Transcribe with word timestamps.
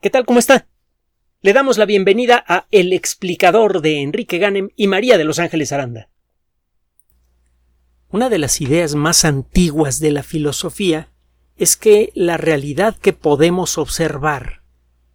¿Qué 0.00 0.10
tal? 0.10 0.26
¿Cómo 0.26 0.38
está? 0.38 0.68
Le 1.40 1.54
damos 1.54 1.78
la 1.78 1.86
bienvenida 1.86 2.44
a 2.46 2.66
El 2.70 2.92
explicador 2.92 3.80
de 3.80 4.02
Enrique 4.02 4.36
Ganem 4.36 4.68
y 4.76 4.88
María 4.88 5.16
de 5.16 5.24
Los 5.24 5.38
Ángeles 5.38 5.72
Aranda. 5.72 6.10
Una 8.10 8.28
de 8.28 8.38
las 8.38 8.60
ideas 8.60 8.94
más 8.94 9.24
antiguas 9.24 9.98
de 9.98 10.10
la 10.10 10.22
filosofía 10.22 11.08
es 11.56 11.78
que 11.78 12.12
la 12.14 12.36
realidad 12.36 12.94
que 12.98 13.14
podemos 13.14 13.78
observar 13.78 14.62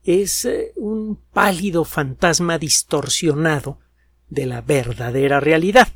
es 0.04 0.46
eh, 0.46 0.74
un 0.76 1.16
pálido 1.32 1.86
fantasma 1.86 2.58
distorsionado 2.58 3.80
de 4.30 4.48
la 4.48 4.62
verdadera 4.62 5.40
realidad. 5.40 5.90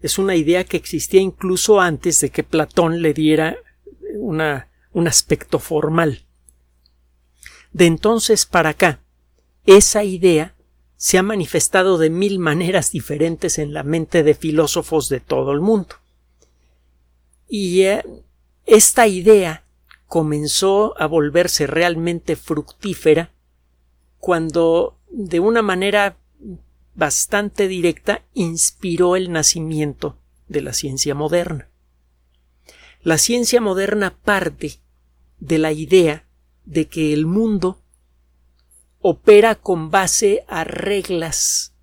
Es 0.00 0.18
una 0.18 0.36
idea 0.36 0.64
que 0.64 0.78
existía 0.78 1.20
incluso 1.20 1.82
antes 1.82 2.20
de 2.20 2.30
que 2.30 2.44
Platón 2.44 3.02
le 3.02 3.12
diera 3.12 3.58
una, 4.14 4.70
un 4.92 5.06
aspecto 5.06 5.58
formal. 5.58 6.24
De 7.72 7.86
entonces 7.86 8.46
para 8.46 8.70
acá, 8.70 9.00
esa 9.64 10.04
idea 10.04 10.54
se 10.96 11.18
ha 11.18 11.22
manifestado 11.22 11.98
de 11.98 12.10
mil 12.10 12.38
maneras 12.38 12.92
diferentes 12.92 13.58
en 13.58 13.72
la 13.72 13.82
mente 13.82 14.22
de 14.22 14.34
filósofos 14.34 15.08
de 15.08 15.20
todo 15.20 15.52
el 15.52 15.60
mundo. 15.60 15.96
Y 17.48 17.82
eh, 17.82 18.04
esta 18.66 19.06
idea 19.06 19.64
comenzó 20.06 20.94
a 21.00 21.06
volverse 21.06 21.66
realmente 21.66 22.36
fructífera 22.36 23.32
cuando 24.18 24.98
de 25.10 25.40
una 25.40 25.62
manera 25.62 26.16
bastante 26.94 27.66
directa 27.66 28.22
inspiró 28.34 29.16
el 29.16 29.32
nacimiento 29.32 30.18
de 30.48 30.60
la 30.60 30.72
ciencia 30.72 31.14
moderna. 31.14 31.68
La 33.02 33.18
ciencia 33.18 33.60
moderna 33.60 34.16
parte 34.22 34.78
de 35.40 35.58
la 35.58 35.72
idea 35.72 36.26
de 36.64 36.88
que 36.88 37.12
el 37.12 37.26
mundo 37.26 37.82
opera 39.00 39.56
con 39.56 39.90
base 39.90 40.44
a 40.48 40.64
reglas 40.64 41.74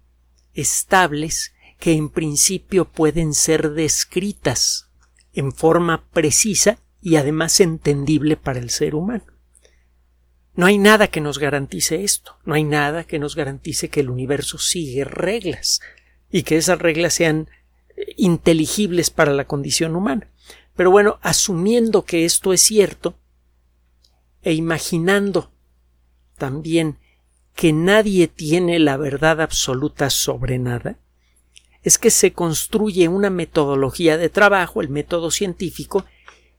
estables 0.54 1.54
que 1.80 1.94
en 1.94 2.10
principio 2.10 2.86
pueden 2.86 3.34
ser 3.34 3.72
descritas 3.72 4.90
en 5.34 5.52
forma 5.52 6.06
precisa 6.12 6.80
y 7.02 7.16
además 7.16 7.60
entendible 7.60 8.36
para 8.36 8.60
el 8.60 8.70
ser 8.70 8.96
humano. 8.96 9.24
No 10.56 10.66
hay 10.66 10.78
nada 10.78 11.08
que 11.08 11.22
nos 11.22 11.40
garantice 11.40 12.04
esto, 12.04 12.38
no 12.44 12.54
hay 12.54 12.66
nada 12.66 13.06
que 13.06 13.20
nos 13.20 13.36
garantice 13.36 13.90
que 13.90 14.02
el 14.02 14.10
universo 14.10 14.58
sigue 14.58 15.06
reglas 15.06 15.80
y 16.30 16.44
que 16.44 16.58
esas 16.58 16.80
reglas 16.80 17.14
sean 17.14 17.50
eh, 17.96 18.14
inteligibles 18.18 19.10
para 19.10 19.34
la 19.34 19.46
condición 19.46 19.96
humana. 19.96 20.30
Pero 20.76 20.92
bueno, 20.92 21.20
asumiendo 21.22 22.04
que 22.04 22.26
esto 22.26 22.52
es 22.52 22.62
cierto 22.62 23.16
e 24.50 24.54
imaginando 24.54 25.52
también 26.40 26.98
que 27.54 27.72
nadie 27.72 28.28
tiene 28.28 28.80
la 28.80 28.98
verdad 28.98 29.42
absoluta 29.42 30.10
sobre 30.10 30.58
nada, 30.58 30.98
es 31.84 32.00
que 32.00 32.10
se 32.10 32.34
construye 32.34 33.08
una 33.10 33.30
metodología 33.30 34.18
de 34.18 34.30
trabajo, 34.30 34.82
el 34.82 34.90
método 34.90 35.30
científico, 35.30 36.04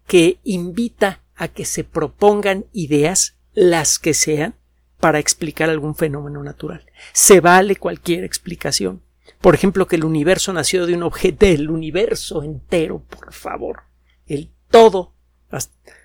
que 0.06 0.38
invita 0.44 1.20
a 1.34 1.48
que 1.48 1.64
se 1.64 1.82
propongan 1.82 2.66
ideas, 2.72 3.34
las 3.54 3.98
que 3.98 4.14
sean, 4.14 4.54
para 5.00 5.18
explicar 5.18 5.68
algún 5.68 5.96
fenómeno 5.96 6.44
natural. 6.44 6.86
Se 7.12 7.40
vale 7.40 7.74
cualquier 7.74 8.22
explicación. 8.22 9.02
Por 9.40 9.56
ejemplo, 9.56 9.88
que 9.88 9.96
el 9.96 10.04
universo 10.04 10.52
nació 10.52 10.86
de 10.86 10.94
un 10.94 11.02
objeto, 11.02 11.44
el 11.44 11.68
universo 11.68 12.44
entero, 12.44 13.02
por 13.10 13.32
favor. 13.32 13.82
El 14.28 14.52
todo, 14.70 15.12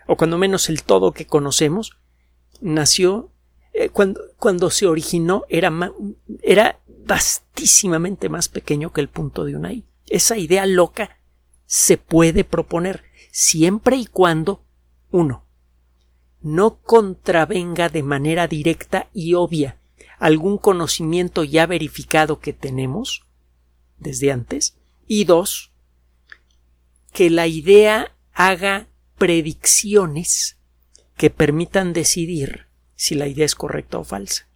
o 0.08 0.18
cuando 0.18 0.38
menos 0.38 0.70
el 0.70 0.84
todo 0.84 1.12
que 1.12 1.28
conocemos, 1.28 1.98
nació 2.62 3.32
eh, 3.74 3.90
cuando, 3.90 4.22
cuando, 4.38 4.70
se 4.70 4.88
originó 4.88 5.44
era, 5.50 5.72
era 6.42 6.80
vastísimamente 6.88 8.30
más 8.30 8.48
pequeño 8.50 8.94
que 8.94 9.02
el 9.02 9.10
punto 9.10 9.44
de 9.46 9.56
una 9.56 9.74
I. 9.74 9.86
Esa 10.08 10.38
idea 10.38 10.66
loca 10.66 11.18
se 11.66 11.98
puede 11.98 12.44
proponer 12.44 13.04
siempre 13.32 13.98
y 13.98 14.06
cuando 14.06 14.64
uno 15.12 15.46
no 16.42 16.80
contravenga 16.82 17.90
de 17.90 18.04
manera 18.04 18.48
directa 18.48 19.10
y 19.14 19.34
obvia 19.34 19.80
algún 20.20 20.58
conocimiento 20.58 21.44
ya 21.44 21.66
verificado 21.66 22.40
que 22.40 22.54
tenemos 22.54 23.26
desde 23.98 24.32
antes 24.32 24.78
y 25.08 25.26
dos 25.26 25.72
que 27.12 27.30
la 27.30 27.48
idea 27.48 28.16
haga 28.34 28.88
predicciones 29.18 30.58
que 31.18 31.30
permitan 31.30 31.94
decidir 31.94 32.68
si 32.96 33.16
la 33.16 33.28
idea 33.28 33.46
es 33.46 33.56
correcta 33.56 33.98
o 33.98 34.04
falsa. 34.04 34.48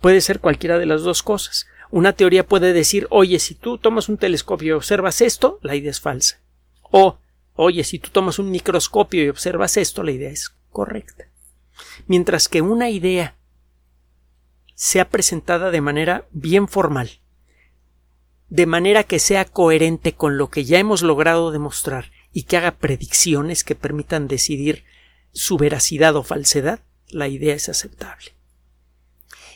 Puede 0.00 0.20
ser 0.20 0.40
cualquiera 0.40 0.78
de 0.78 0.86
las 0.86 1.02
dos 1.02 1.22
cosas. 1.22 1.66
Una 1.90 2.12
teoría 2.12 2.46
puede 2.46 2.72
decir, 2.72 3.06
oye, 3.10 3.38
si 3.38 3.54
tú 3.54 3.78
tomas 3.78 4.08
un 4.08 4.18
telescopio 4.18 4.68
y 4.68 4.76
observas 4.76 5.20
esto, 5.20 5.58
la 5.62 5.74
idea 5.74 5.90
es 5.90 6.00
falsa. 6.00 6.40
O, 6.82 7.18
oye, 7.54 7.84
si 7.84 7.98
tú 7.98 8.10
tomas 8.10 8.38
un 8.38 8.50
microscopio 8.50 9.24
y 9.24 9.28
observas 9.28 9.76
esto, 9.76 10.02
la 10.02 10.12
idea 10.12 10.30
es 10.30 10.54
correcta. 10.70 11.28
Mientras 12.06 12.48
que 12.48 12.62
una 12.62 12.90
idea 12.90 13.36
sea 14.74 15.08
presentada 15.08 15.70
de 15.70 15.80
manera 15.80 16.26
bien 16.32 16.68
formal, 16.68 17.20
de 18.48 18.66
manera 18.66 19.02
que 19.02 19.18
sea 19.18 19.44
coherente 19.44 20.12
con 20.14 20.38
lo 20.38 20.50
que 20.50 20.64
ya 20.64 20.78
hemos 20.78 21.02
logrado 21.02 21.50
demostrar 21.50 22.12
y 22.36 22.42
que 22.42 22.58
haga 22.58 22.76
predicciones 22.76 23.64
que 23.64 23.74
permitan 23.74 24.28
decidir 24.28 24.84
su 25.32 25.56
veracidad 25.56 26.16
o 26.16 26.22
falsedad, 26.22 26.80
la 27.08 27.28
idea 27.28 27.54
es 27.54 27.70
aceptable. 27.70 28.34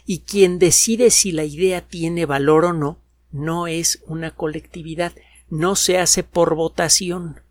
Y 0.07 0.21
quien 0.21 0.59
decide 0.59 1.11
si 1.11 1.31
la 1.31 1.45
idea 1.45 1.87
tiene 1.87 2.25
valor 2.25 2.65
o 2.65 2.73
no, 2.73 2.99
no 3.33 3.67
es 3.67 4.03
una 4.07 4.31
colectividad, 4.31 5.13
no 5.51 5.77
se 5.77 5.99
hace 5.99 6.23
por 6.23 6.55
votación. 6.55 7.43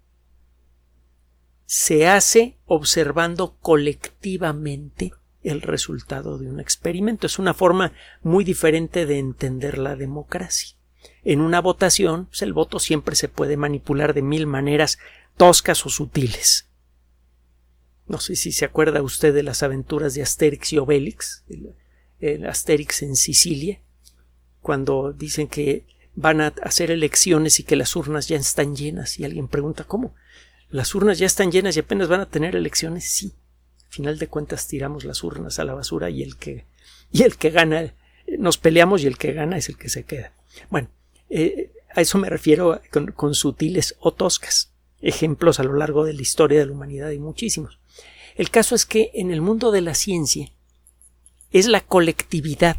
Se 1.68 2.08
hace 2.08 2.58
observando 2.66 3.56
colectivamente 3.62 5.14
el 5.44 5.62
resultado 5.62 6.40
de 6.40 6.50
un 6.50 6.60
experimento. 6.60 7.28
Es 7.28 7.38
una 7.38 7.54
forma 7.54 7.94
muy 8.24 8.44
diferente 8.44 9.06
de 9.06 9.20
entender 9.20 9.78
la 9.78 9.96
democracia. 9.96 10.76
En 11.24 11.42
una 11.42 11.62
votación, 11.62 12.26
pues, 12.26 12.42
el 12.42 12.54
voto 12.54 12.80
siempre 12.80 13.16
se 13.16 13.28
puede 13.28 13.58
manipular 13.58 14.14
de 14.14 14.22
mil 14.22 14.48
maneras 14.48 14.98
toscas 15.40 15.86
o 15.86 15.90
sutiles. 15.90 16.68
No 18.08 18.20
sé 18.20 18.36
si 18.36 18.52
se 18.52 18.66
acuerda 18.66 19.02
usted 19.02 19.34
de 19.34 19.42
las 19.42 19.64
aventuras 19.64 20.14
de 20.14 20.22
Asterix 20.22 20.74
y 20.74 20.80
Obelix, 20.80 21.46
el, 22.20 22.46
Asterix 22.46 23.04
en 23.04 23.16
Sicilia, 23.16 23.80
cuando 24.60 25.14
dicen 25.14 25.48
que 25.48 25.86
van 26.14 26.42
a 26.42 26.48
hacer 26.62 26.92
elecciones 26.92 27.62
y 27.62 27.64
que 27.64 27.78
las 27.78 27.96
urnas 27.96 28.28
ya 28.28 28.36
están 28.36 28.76
llenas 28.76 29.18
y 29.18 29.24
alguien 29.24 29.48
pregunta 29.48 29.86
¿cómo? 29.86 30.14
¿Las 30.72 30.94
urnas 30.94 31.20
ya 31.20 31.26
están 31.26 31.54
llenas 31.54 31.78
y 31.78 31.80
apenas 31.80 32.10
van 32.10 32.20
a 32.20 32.30
tener 32.30 32.58
elecciones? 32.58 33.06
Sí. 33.06 33.34
Al 33.86 33.94
final 33.94 34.20
de 34.20 34.28
cuentas 34.28 34.68
tiramos 34.68 35.06
las 35.06 35.24
urnas 35.24 35.58
a 35.58 35.64
la 35.64 35.74
basura 35.74 36.10
y 36.10 36.22
el 36.22 36.36
que 36.36 36.66
y 37.14 37.24
el 37.24 37.38
que 37.38 37.50
gana 37.50 37.94
nos 38.38 38.58
peleamos 38.58 39.04
y 39.04 39.08
el 39.08 39.18
que 39.18 39.32
gana 39.32 39.56
es 39.56 39.70
el 39.70 39.78
que 39.78 39.88
se 39.88 40.04
queda. 40.04 40.34
Bueno, 40.70 40.90
eh, 41.30 41.72
a 41.96 42.02
eso 42.02 42.18
me 42.18 42.30
refiero 42.30 42.82
con 43.16 43.34
sutiles 43.34 43.96
o 44.02 44.14
toscas. 44.14 44.74
Ejemplos 45.02 45.60
a 45.60 45.64
lo 45.64 45.74
largo 45.74 46.04
de 46.04 46.14
la 46.14 46.22
historia 46.22 46.60
de 46.60 46.66
la 46.66 46.72
humanidad 46.72 47.12
y 47.12 47.20
muchísimos. 47.20 47.80
El 48.36 48.50
caso 48.50 48.76
es 48.76 48.86
que 48.86 49.12
en 49.14 49.32
el 49.32 49.42
mundo 49.42 49.72
de 49.72 49.82
la 49.82 49.96
ciencia 49.96 50.52
es 51.52 51.68
la 51.68 51.82
colectividad 51.82 52.78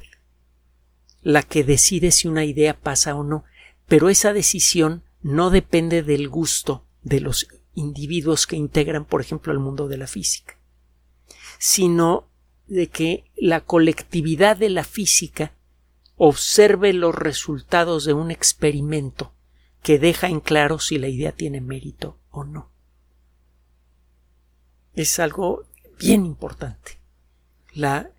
la 1.22 1.42
que 1.42 1.64
decide 1.64 2.12
si 2.12 2.28
una 2.28 2.44
idea 2.44 2.78
pasa 2.78 3.14
o 3.14 3.24
no, 3.24 3.44
pero 3.86 4.08
esa 4.08 4.32
decisión 4.32 5.02
no 5.22 5.50
depende 5.50 6.02
del 6.02 6.28
gusto 6.28 6.84
de 7.02 7.20
los 7.20 7.46
individuos 7.74 8.46
que 8.46 8.56
integran, 8.56 9.04
por 9.04 9.20
ejemplo, 9.20 9.52
el 9.52 9.58
mundo 9.58 9.88
de 9.88 9.98
la 9.98 10.06
física, 10.06 10.56
sino 11.58 12.28
de 12.66 12.88
que 12.88 13.24
la 13.36 13.60
colectividad 13.60 14.56
de 14.56 14.70
la 14.70 14.84
física 14.84 15.52
observe 16.16 16.92
los 16.92 17.14
resultados 17.14 18.04
de 18.04 18.12
un 18.12 18.30
experimento 18.30 19.32
que 19.82 19.98
deja 19.98 20.28
en 20.28 20.40
claro 20.40 20.78
si 20.78 20.98
la 20.98 21.08
idea 21.08 21.32
tiene 21.32 21.60
mérito 21.60 22.18
o 22.30 22.44
no 22.44 22.70
es 24.94 25.18
algo 25.18 25.64
bien 25.98 26.26
importante. 26.26 26.98
La, 27.72 28.10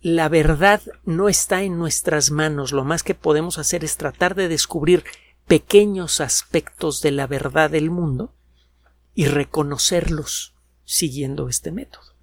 la 0.00 0.28
verdad 0.28 0.82
no 1.04 1.28
está 1.28 1.62
en 1.62 1.78
nuestras 1.78 2.30
manos. 2.30 2.72
Lo 2.72 2.84
más 2.84 3.02
que 3.02 3.14
podemos 3.14 3.58
hacer 3.58 3.84
es 3.84 3.96
tratar 3.96 4.34
de 4.34 4.48
descubrir 4.48 5.04
pequeños 5.46 6.20
aspectos 6.20 7.02
de 7.02 7.10
la 7.10 7.26
verdad 7.26 7.70
del 7.70 7.90
mundo 7.90 8.32
y 9.14 9.26
reconocerlos 9.26 10.54
siguiendo 10.84 11.48
este 11.48 11.72
método. 11.72 12.14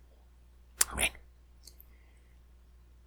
Bueno. 0.93 1.15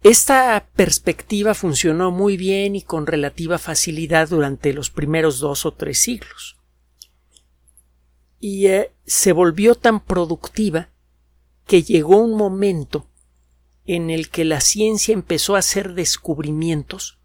Esta 0.03 0.67
perspectiva 0.75 1.53
funcionó 1.53 2.09
muy 2.09 2.35
bien 2.35 2.75
y 2.75 2.81
con 2.81 3.05
relativa 3.05 3.59
facilidad 3.59 4.29
durante 4.29 4.73
los 4.73 4.89
primeros 4.89 5.39
dos 5.39 5.65
o 5.67 5.73
tres 5.73 6.01
siglos. 6.01 6.57
Y 8.39 8.65
eh, 8.65 8.91
se 9.05 9.31
volvió 9.31 9.75
tan 9.75 9.99
productiva 9.99 10.89
que 11.67 11.83
llegó 11.83 12.17
un 12.17 12.35
momento 12.35 13.05
en 13.85 14.09
el 14.09 14.29
que 14.29 14.43
la 14.43 14.59
ciencia 14.59 15.13
empezó 15.13 15.55
a 15.55 15.59
hacer 15.59 15.93
descubrimientos 15.93 17.19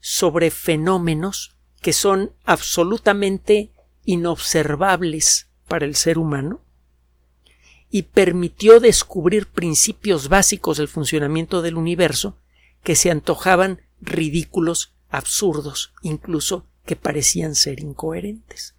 sobre 0.00 0.50
fenómenos 0.50 1.54
que 1.82 1.92
son 1.92 2.32
absolutamente 2.44 3.70
inobservables 4.06 5.48
para 5.68 5.84
el 5.84 5.94
ser 5.94 6.16
humano 6.16 6.63
y 7.94 8.02
permitió 8.02 8.80
descubrir 8.80 9.46
principios 9.46 10.28
básicos 10.28 10.78
del 10.78 10.88
funcionamiento 10.88 11.62
del 11.62 11.76
universo 11.76 12.36
que 12.82 12.96
se 12.96 13.08
antojaban 13.08 13.82
ridículos, 14.00 14.92
absurdos, 15.10 15.92
incluso 16.02 16.66
que 16.86 16.96
parecían 16.96 17.54
ser 17.54 17.78
incoherentes. 17.78 18.74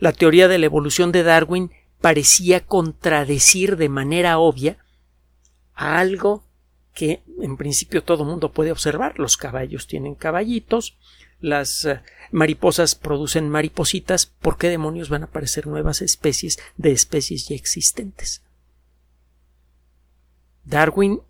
La 0.00 0.10
teoría 0.10 0.48
de 0.48 0.58
la 0.58 0.66
evolución 0.66 1.12
de 1.12 1.22
Darwin 1.22 1.70
parecía 2.00 2.66
contradecir 2.66 3.76
de 3.76 3.88
manera 3.88 4.40
obvia 4.40 4.78
a 5.76 6.00
algo 6.00 6.42
que 6.92 7.22
en 7.40 7.56
principio 7.56 8.02
todo 8.02 8.24
mundo 8.24 8.50
puede 8.50 8.72
observar. 8.72 9.16
Los 9.20 9.36
caballos 9.36 9.86
tienen 9.86 10.16
caballitos, 10.16 10.98
las 11.40 11.84
eh, 11.84 12.00
mariposas 12.30 12.94
producen 12.94 13.48
maripositas, 13.48 14.26
¿por 14.26 14.58
qué 14.58 14.68
demonios 14.68 15.08
van 15.08 15.22
a 15.22 15.26
aparecer 15.26 15.66
nuevas 15.66 16.02
especies 16.02 16.58
de 16.76 16.92
especies 16.92 17.48
ya 17.48 17.56
existentes? 17.56 18.42
Darwin, 20.64 21.20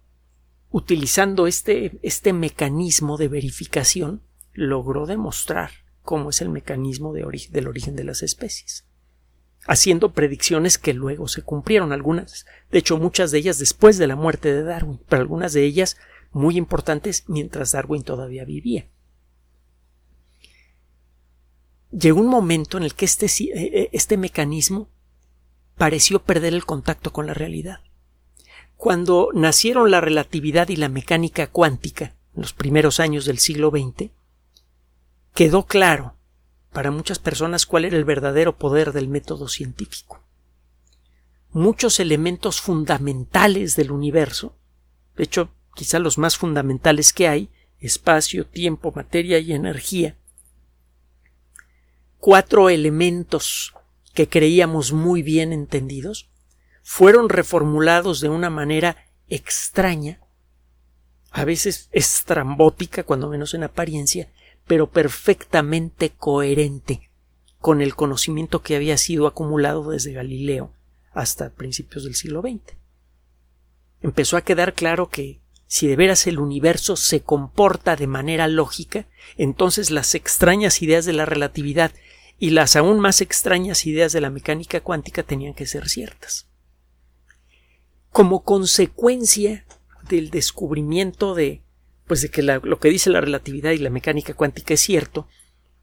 utilizando 0.71 1.47
este, 1.47 1.99
este 2.03 2.33
mecanismo 2.33 3.17
de 3.17 3.29
verificación, 3.29 4.23
logró 4.53 5.07
demostrar 5.07 5.71
cómo 6.03 6.31
es 6.31 6.41
el 6.41 6.49
mecanismo 6.49 7.13
de 7.13 7.49
del 7.51 7.69
origen 7.69 7.95
de 7.95 8.05
las 8.05 8.23
especies, 8.23 8.85
haciendo 9.67 10.13
predicciones 10.13 10.77
que 10.77 10.93
luego 10.93 11.29
se 11.29 11.43
cumplieron, 11.43 11.93
algunas, 11.93 12.47
de 12.71 12.79
hecho 12.79 12.99
muchas 12.99 13.31
de 13.31 13.39
ellas 13.39 13.59
después 13.59 13.97
de 13.97 14.09
la 14.09 14.17
muerte 14.17 14.53
de 14.53 14.65
Darwin, 14.65 15.01
pero 15.09 15.23
algunas 15.23 15.53
de 15.53 15.65
ellas 15.65 15.97
muy 16.33 16.57
importantes 16.57 17.25
mientras 17.29 17.73
Darwin 17.73 18.03
todavía 18.03 18.45
vivía 18.45 18.87
llegó 21.91 22.21
un 22.21 22.29
momento 22.29 22.77
en 22.77 22.85
el 22.85 22.95
que 22.95 23.05
este, 23.05 23.27
eh, 23.27 23.51
eh, 23.55 23.91
este 23.93 24.17
mecanismo 24.17 24.89
pareció 25.77 26.23
perder 26.23 26.55
el 26.55 26.65
contacto 26.65 27.13
con 27.13 27.27
la 27.27 27.35
realidad. 27.35 27.81
Cuando 28.77 29.31
nacieron 29.35 29.91
la 29.91 30.01
relatividad 30.01 30.69
y 30.69 30.77
la 30.77 30.89
mecánica 30.89 31.49
cuántica, 31.49 32.17
en 32.35 32.43
los 32.43 32.53
primeros 32.53 33.01
años 33.01 33.25
del 33.25 33.39
siglo 33.39 33.71
XX, 33.71 34.11
quedó 35.35 35.67
claro 35.67 36.15
para 36.73 36.91
muchas 36.91 37.19
personas 37.19 37.67
cuál 37.67 37.85
era 37.85 37.97
el 37.97 38.05
verdadero 38.05 38.57
poder 38.57 38.93
del 38.93 39.09
método 39.09 39.49
científico. 39.49 40.23
Muchos 41.53 41.99
elementos 41.99 42.61
fundamentales 42.61 43.75
del 43.75 43.91
universo, 43.91 44.55
de 45.17 45.25
hecho, 45.25 45.51
quizá 45.75 45.99
los 45.99 46.17
más 46.17 46.37
fundamentales 46.37 47.13
que 47.13 47.27
hay, 47.27 47.51
espacio, 47.81 48.47
tiempo, 48.47 48.93
materia 48.95 49.39
y 49.41 49.53
energía, 49.53 50.17
cuatro 52.21 52.69
elementos 52.69 53.75
que 54.15 54.29
creíamos 54.29 54.93
muy 54.93 55.23
bien 55.23 55.53
entendidos 55.53 56.29
fueron 56.83 57.29
reformulados 57.29 58.21
de 58.21 58.29
una 58.29 58.51
manera 58.51 58.97
extraña, 59.29 60.21
a 61.31 61.45
veces 61.45 61.89
estrambótica, 61.93 63.05
cuando 63.05 63.29
menos 63.29 63.55
en 63.55 63.63
apariencia, 63.63 64.29
pero 64.67 64.91
perfectamente 64.91 66.11
coherente 66.11 67.11
con 67.59 67.81
el 67.81 67.95
conocimiento 67.95 68.63
que 68.63 68.77
había 68.77 68.97
sido 68.99 69.27
acumulado 69.27 69.91
desde 69.91 70.13
Galileo 70.13 70.73
hasta 71.13 71.51
principios 71.51 72.05
del 72.05 72.15
siglo 72.15 72.41
XX. 72.41 72.77
Empezó 74.03 74.37
a 74.37 74.43
quedar 74.43 74.75
claro 74.75 75.09
que 75.09 75.41
si 75.67 75.87
de 75.87 75.95
veras 75.95 76.27
el 76.27 76.41
universo 76.41 76.97
se 76.97 77.21
comporta 77.21 77.95
de 77.95 78.09
manera 78.09 78.49
lógica, 78.49 79.07
entonces 79.37 79.91
las 79.91 80.15
extrañas 80.17 80.83
ideas 80.83 81.05
de 81.05 81.13
la 81.13 81.27
relatividad 81.27 81.93
y 82.41 82.51
las 82.51 82.75
aún 82.75 82.99
más 82.99 83.21
extrañas 83.21 83.87
ideas 83.87 84.13
de 84.13 84.23
la 84.23 84.31
mecánica 84.31 84.81
cuántica 84.81 85.23
tenían 85.23 85.55
que 85.55 85.67
ser 85.67 85.89
ciertas. 85.89 86.49
Como 88.11 88.43
consecuencia 88.43 89.67
del 90.09 90.31
descubrimiento 90.31 91.35
de 91.37 91.63
pues 92.07 92.23
de 92.23 92.31
que 92.31 92.43
lo 92.43 92.81
que 92.81 92.89
dice 92.89 93.09
la 93.09 93.21
relatividad 93.21 93.71
y 93.71 93.79
la 93.79 93.89
mecánica 93.89 94.35
cuántica 94.35 94.75
es 94.75 94.81
cierto, 94.81 95.29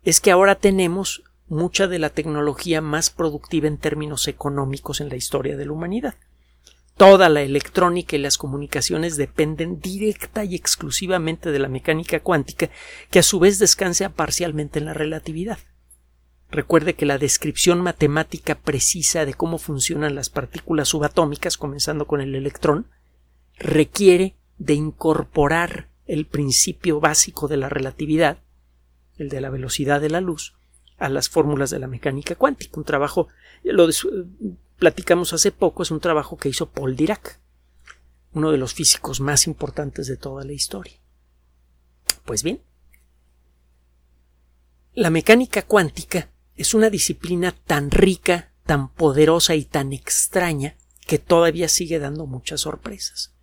es 0.03 0.19
que 0.19 0.29
ahora 0.29 0.55
tenemos 0.55 1.23
mucha 1.47 1.87
de 1.87 1.99
la 1.99 2.09
tecnología 2.09 2.81
más 2.81 3.09
productiva 3.09 3.69
en 3.69 3.77
términos 3.77 4.27
económicos 4.27 4.99
en 4.99 5.07
la 5.07 5.15
historia 5.15 5.55
de 5.55 5.65
la 5.65 5.71
humanidad. 5.71 6.15
Toda 6.97 7.29
la 7.29 7.43
electrónica 7.43 8.17
y 8.17 8.19
las 8.19 8.37
comunicaciones 8.37 9.15
dependen 9.15 9.79
directa 9.79 10.43
y 10.43 10.55
exclusivamente 10.55 11.51
de 11.51 11.59
la 11.59 11.69
mecánica 11.69 12.19
cuántica, 12.19 12.71
que 13.09 13.19
a 13.19 13.23
su 13.23 13.39
vez 13.39 13.57
descansa 13.57 14.09
parcialmente 14.09 14.79
en 14.79 14.85
la 14.85 14.93
relatividad. 14.93 15.59
Recuerde 16.49 16.95
que 16.95 17.05
la 17.05 17.17
descripción 17.17 17.81
matemática 17.81 18.55
precisa 18.55 19.25
de 19.25 19.33
cómo 19.33 19.57
funcionan 19.57 20.15
las 20.15 20.29
partículas 20.29 20.87
subatómicas, 20.89 21.57
comenzando 21.57 22.07
con 22.07 22.21
el 22.21 22.35
electrón, 22.35 22.87
requiere 23.57 24.35
de 24.57 24.73
incorporar 24.73 25.89
el 26.05 26.25
principio 26.25 27.01
básico 27.01 27.47
de 27.47 27.57
la 27.57 27.67
relatividad, 27.67 28.39
el 29.17 29.27
de 29.29 29.41
la 29.41 29.49
velocidad 29.49 29.99
de 29.99 30.09
la 30.09 30.21
luz, 30.21 30.55
a 30.97 31.09
las 31.09 31.27
fórmulas 31.29 31.69
de 31.69 31.79
la 31.79 31.87
mecánica 31.87 32.35
cuántica. 32.35 32.77
Un 32.77 32.85
trabajo, 32.85 33.27
lo 33.63 33.89
platicamos 34.77 35.33
hace 35.33 35.51
poco, 35.51 35.83
es 35.83 35.91
un 35.91 35.99
trabajo 35.99 36.37
que 36.37 36.49
hizo 36.49 36.69
Paul 36.69 36.95
Dirac, 36.95 37.39
uno 38.33 38.51
de 38.51 38.57
los 38.57 38.73
físicos 38.73 39.19
más 39.19 39.47
importantes 39.47 40.07
de 40.07 40.15
toda 40.15 40.45
la 40.45 40.53
historia. 40.53 40.93
Pues 42.23 42.41
bien, 42.41 42.61
la 44.93 45.09
mecánica 45.09 45.61
cuántica 45.63 46.29
es 46.57 46.73
una 46.73 46.89
disciplina 46.89 47.51
tan 47.51 47.91
rica, 47.91 48.51
tan 48.65 48.89
poderosa 48.89 49.55
y 49.55 49.63
tan 49.63 49.93
extraña 49.93 50.75
que 51.05 51.19
todavía 51.19 51.69
sigue 51.69 51.99
dando 51.99 52.25
muchas 52.25 52.61
sorpresas. 52.61 53.33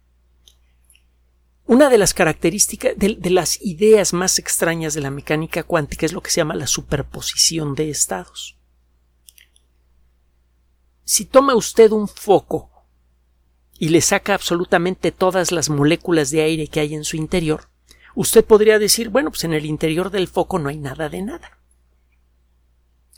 Una 1.66 1.88
de 1.88 1.96
las 1.96 2.12
características, 2.12 2.92
de, 2.98 3.30
las 3.30 3.62
ideas 3.62 4.12
más 4.12 4.38
extrañas 4.38 4.92
de 4.92 5.00
la 5.00 5.10
mecánica 5.10 5.62
cuántica 5.62 6.04
es 6.04 6.12
lo 6.12 6.22
que 6.22 6.30
se 6.30 6.40
llama 6.40 6.56
la 6.56 6.66
superposición 6.66 7.74
de 7.74 7.88
estados. 7.88 8.58
Si 11.04 11.24
toma 11.24 11.54
usted 11.54 11.92
un 11.92 12.08
foco 12.08 12.70
y 13.78 13.88
le 13.88 14.02
saca 14.02 14.34
absolutamente 14.34 15.10
todas 15.10 15.52
las 15.52 15.70
moléculas 15.70 16.30
de 16.30 16.42
aire 16.42 16.66
que 16.66 16.80
hay 16.80 16.94
en 16.94 17.04
su 17.04 17.16
interior, 17.16 17.70
usted 18.14 18.44
podría 18.44 18.78
decir, 18.78 19.08
bueno, 19.08 19.30
pues 19.30 19.44
en 19.44 19.54
el 19.54 19.64
interior 19.64 20.10
del 20.10 20.28
foco 20.28 20.58
no 20.58 20.68
hay 20.68 20.78
nada 20.78 21.08
de 21.08 21.22
nada 21.22 21.63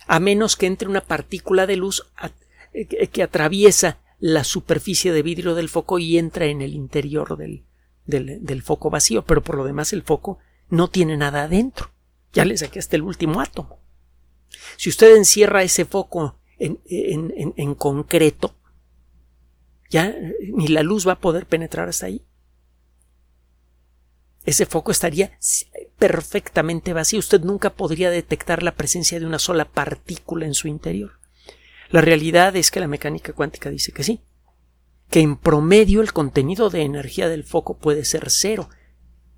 a 0.07 0.21
menos 0.21 0.57
que 0.57 0.67
entre 0.67 0.89
una 0.89 1.01
partícula 1.01 1.67
de 1.67 1.77
luz 1.77 2.07
eh, 2.73 2.87
que 2.87 3.23
atraviesa 3.23 3.99
la 4.19 4.45
superficie 4.45 5.13
de 5.13 5.23
vidrio 5.23 5.55
del 5.55 5.69
foco 5.69 5.99
y 5.99 6.19
entra 6.19 6.47
en 6.47 6.63
el 6.63 6.75
interior 6.75 7.37
del, 7.37 7.65
del, 8.07 8.63
foco 8.63 8.91
vacío, 8.91 9.25
pero 9.25 9.43
por 9.43 9.57
lo 9.57 9.65
demás 9.65 9.93
el 9.93 10.03
foco 10.03 10.39
no 10.71 10.89
tiene 10.89 11.17
nada 11.17 11.45
adentro. 11.45 11.91
Ya 12.33 12.45
le 12.45 12.57
saqué 12.57 12.79
hasta 12.79 12.97
el 12.97 13.03
último 13.03 13.41
átomo. 13.41 13.79
Si 14.77 14.89
usted 14.89 15.17
encierra 15.17 15.63
ese 15.63 15.85
foco 15.85 16.39
en, 16.59 16.81
en, 16.87 17.55
en, 17.57 17.75
concreto, 17.75 18.55
ya 19.91 20.15
ni 20.53 20.69
la 20.69 20.83
luz 20.83 21.07
va 21.07 21.13
a 21.13 21.21
poder 21.21 21.47
penetrar 21.47 21.89
hasta 21.89 22.07
ahí. 22.07 22.23
Ese 24.47 24.65
foco 24.65 24.93
estaría 24.93 25.37
perfectamente 25.99 26.93
vacío. 26.93 27.19
Usted 27.19 27.43
nunca 27.43 27.75
podría 27.75 28.11
detectar 28.11 28.63
la 28.63 28.77
presencia 28.77 29.19
de 29.19 29.27
una 29.27 29.41
sola 29.41 29.65
partícula 29.65 30.47
en 30.47 30.55
su 30.55 30.69
interior. 30.69 31.19
La 31.91 32.01
realidad 32.01 32.55
es 32.55 32.71
que 32.71 32.81
la 32.81 32.87
mecánica 32.87 33.33
cuántica 33.33 33.71
dice 33.71 33.93
que 33.93 34.05
sí, 34.05 34.21
que 35.11 35.21
en 35.21 35.37
promedio 35.37 36.01
el 36.01 36.13
contenido 36.13 36.71
de 36.71 36.83
energía 36.83 37.29
del 37.29 37.45
foco 37.45 37.77
puede 37.77 38.05
ser 38.05 38.31
cero, 38.31 38.71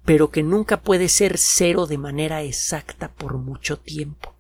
pero 0.05 0.31
que 0.31 0.43
nunca 0.43 0.81
puede 0.81 1.09
ser 1.09 1.39
cero 1.39 1.87
de 1.87 1.99
manera 1.99 2.43
exacta 2.43 3.09
por 3.09 3.39
mucho 3.39 3.79
tiempo. 3.79 4.35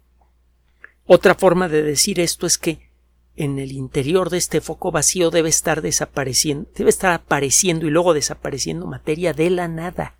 Otra 1.06 1.34
forma 1.34 1.68
de 1.68 1.82
decir 1.82 2.20
esto 2.20 2.46
es 2.46 2.58
que 2.58 2.90
en 3.36 3.58
el 3.58 3.72
interior 3.72 4.28
de 4.28 4.36
este 4.36 4.60
foco 4.60 4.90
vacío 4.90 5.30
debe 5.30 5.48
estar 5.48 5.80
desapareciendo, 5.80 6.68
debe 6.74 6.90
estar 6.90 7.12
apareciendo 7.12 7.86
y 7.86 7.90
luego 7.90 8.12
desapareciendo 8.12 8.86
materia 8.86 9.32
de 9.32 9.48
la 9.48 9.68
nada. 9.68 10.18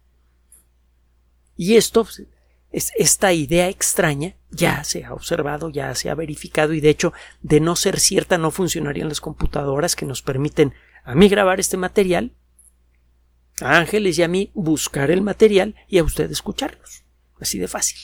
Y 1.59 1.77
esto, 1.77 2.07
es, 2.71 2.93
esta 2.97 3.33
idea 3.33 3.69
extraña 3.69 4.37
ya 4.49 4.85
se 4.85 5.05
ha 5.05 5.13
observado, 5.13 5.71
ya 5.71 5.93
se 5.97 6.09
ha 6.09 6.15
verificado 6.15 6.73
y 6.73 6.81
de 6.81 6.89
hecho, 6.89 7.13
de 7.43 7.59
no 7.59 7.75
ser 7.75 7.99
cierta, 7.99 8.39
no 8.39 8.53
funcionarían 8.53 9.09
las 9.09 9.21
computadoras 9.21 9.97
que 9.97 10.07
nos 10.07 10.23
permiten 10.23 10.73
a 11.03 11.17
mí 11.17 11.29
grabar 11.29 11.59
este 11.59 11.77
material, 11.77 12.33
a 13.61 13.77
Ángeles 13.77 14.17
y 14.19 14.23
a 14.23 14.29
mí 14.29 14.53
buscar 14.55 15.11
el 15.11 15.21
material 15.21 15.75
y 15.89 15.99
a 15.99 16.05
usted 16.05 16.31
escucharlos. 16.31 17.03
Así 17.41 17.59
de 17.59 17.67
fácil. 17.67 17.99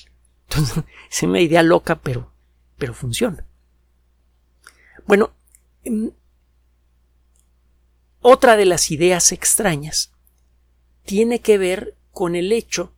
Es 1.10 1.22
una 1.22 1.40
idea 1.40 1.62
loca, 1.62 2.00
pero, 2.00 2.32
pero 2.76 2.92
funciona. 2.92 3.46
Bueno, 5.06 5.32
em, 5.84 6.10
otra 8.20 8.56
de 8.56 8.64
las 8.64 8.90
ideas 8.90 9.30
extrañas 9.30 10.12
tiene 11.04 11.40
que 11.40 11.56
ver 11.56 11.94
con 12.10 12.34
el 12.34 12.50
hecho 12.50 12.92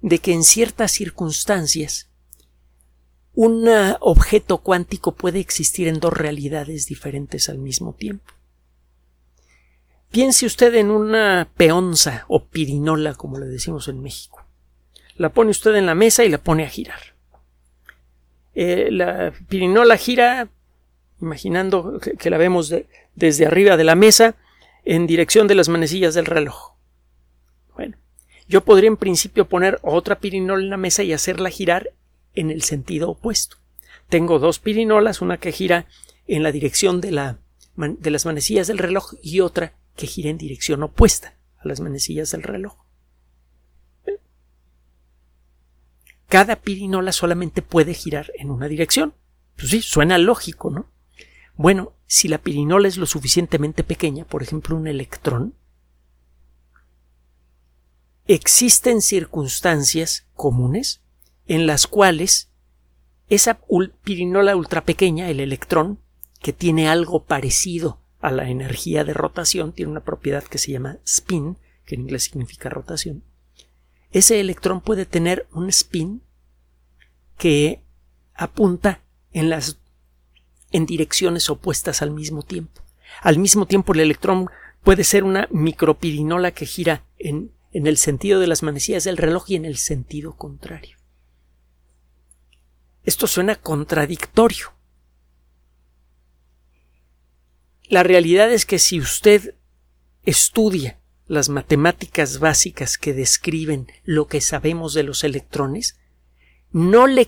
de 0.00 0.18
que 0.18 0.32
en 0.32 0.44
ciertas 0.44 0.92
circunstancias 0.92 2.08
un 3.34 3.68
objeto 4.00 4.58
cuántico 4.58 5.14
puede 5.14 5.38
existir 5.38 5.86
en 5.86 6.00
dos 6.00 6.12
realidades 6.12 6.86
diferentes 6.86 7.48
al 7.48 7.58
mismo 7.58 7.94
tiempo. 7.94 8.32
Piense 10.10 10.46
usted 10.46 10.74
en 10.74 10.90
una 10.90 11.48
peonza 11.56 12.24
o 12.28 12.46
pirinola, 12.46 13.14
como 13.14 13.38
le 13.38 13.46
decimos 13.46 13.86
en 13.88 14.02
México. 14.02 14.44
La 15.16 15.28
pone 15.28 15.50
usted 15.50 15.74
en 15.76 15.86
la 15.86 15.94
mesa 15.94 16.24
y 16.24 16.30
la 16.30 16.38
pone 16.38 16.64
a 16.64 16.68
girar. 16.68 17.14
Eh, 18.54 18.88
la 18.90 19.32
pirinola 19.48 19.96
gira, 19.96 20.48
imaginando 21.20 22.00
que, 22.00 22.30
la 22.30 22.38
vemos 22.38 22.74
desde 23.14 23.46
arriba 23.46 23.76
de 23.76 23.84
la 23.84 23.94
mesa, 23.94 24.34
en 24.84 25.06
dirección 25.06 25.46
de 25.46 25.54
las 25.54 25.68
manecillas 25.68 26.14
del 26.14 26.26
reloj. 26.26 26.72
Yo 28.48 28.64
podría 28.64 28.88
en 28.88 28.96
principio 28.96 29.48
poner 29.48 29.78
otra 29.82 30.20
pirinola 30.20 30.62
en 30.62 30.70
la 30.70 30.78
mesa 30.78 31.02
y 31.02 31.12
hacerla 31.12 31.50
girar 31.50 31.92
en 32.34 32.50
el 32.50 32.62
sentido 32.62 33.10
opuesto. 33.10 33.58
Tengo 34.08 34.38
dos 34.38 34.58
pirinolas, 34.58 35.20
una 35.20 35.36
que 35.36 35.52
gira 35.52 35.86
en 36.26 36.42
la 36.42 36.50
dirección 36.50 37.02
de 37.02 37.12
las 37.12 38.26
manecillas 38.26 38.66
del 38.66 38.78
reloj 38.78 39.12
y 39.22 39.40
otra 39.40 39.74
que 39.96 40.06
gira 40.06 40.30
en 40.30 40.38
dirección 40.38 40.82
opuesta 40.82 41.36
a 41.58 41.68
las 41.68 41.80
manecillas 41.80 42.30
del 42.30 42.42
reloj. 42.42 42.76
Cada 46.28 46.56
pirinola 46.56 47.12
solamente 47.12 47.62
puede 47.62 47.94
girar 47.94 48.32
en 48.38 48.50
una 48.50 48.68
dirección. 48.68 49.14
Pues 49.56 49.70
sí, 49.70 49.82
suena 49.82 50.18
lógico, 50.18 50.70
¿no? 50.70 50.86
Bueno, 51.56 51.92
si 52.06 52.28
la 52.28 52.38
pirinola 52.38 52.86
es 52.88 52.96
lo 52.96 53.06
suficientemente 53.06 53.82
pequeña, 53.82 54.24
por 54.24 54.42
ejemplo 54.42 54.76
un 54.76 54.86
electrón, 54.86 55.54
existen 58.28 59.00
circunstancias 59.02 60.26
comunes 60.34 61.00
en 61.46 61.66
las 61.66 61.86
cuales 61.86 62.50
esa 63.28 63.58
pirinola 64.04 64.54
ultra 64.54 64.84
pequeña, 64.84 65.28
el 65.28 65.40
electrón, 65.40 65.98
que 66.40 66.52
tiene 66.52 66.88
algo 66.88 67.24
parecido 67.24 67.98
a 68.20 68.30
la 68.30 68.48
energía 68.48 69.02
de 69.04 69.14
rotación, 69.14 69.72
tiene 69.72 69.90
una 69.90 70.04
propiedad 70.04 70.44
que 70.44 70.58
se 70.58 70.72
llama 70.72 70.98
spin, 71.04 71.56
que 71.84 71.94
en 71.94 72.02
inglés 72.02 72.24
significa 72.24 72.68
rotación, 72.68 73.24
ese 74.12 74.40
electrón 74.40 74.80
puede 74.80 75.04
tener 75.06 75.46
un 75.52 75.68
spin 75.68 76.22
que 77.36 77.82
apunta 78.34 79.02
en 79.32 79.50
las 79.50 79.78
en 80.70 80.84
direcciones 80.86 81.48
opuestas 81.48 82.02
al 82.02 82.10
mismo 82.10 82.42
tiempo. 82.42 82.82
Al 83.22 83.38
mismo 83.38 83.66
tiempo 83.66 83.94
el 83.94 84.00
electrón 84.00 84.48
puede 84.82 85.04
ser 85.04 85.24
una 85.24 85.48
micropirinola 85.50 86.50
que 86.50 86.66
gira 86.66 87.04
en, 87.18 87.52
en 87.72 87.86
el 87.86 87.96
sentido 87.96 88.40
de 88.40 88.46
las 88.46 88.62
manecillas 88.62 89.04
del 89.04 89.16
reloj 89.16 89.50
y 89.50 89.56
en 89.56 89.64
el 89.64 89.76
sentido 89.76 90.36
contrario. 90.36 90.96
Esto 93.04 93.26
suena 93.26 93.56
contradictorio. 93.56 94.72
La 97.84 98.02
realidad 98.02 98.52
es 98.52 98.66
que 98.66 98.78
si 98.78 99.00
usted 99.00 99.54
estudia 100.24 100.98
las 101.26 101.48
matemáticas 101.48 102.38
básicas 102.38 102.98
que 102.98 103.14
describen 103.14 103.86
lo 104.04 104.26
que 104.26 104.40
sabemos 104.40 104.94
de 104.94 105.04
los 105.04 105.24
electrones, 105.24 105.98
no 106.70 107.06
le 107.06 107.26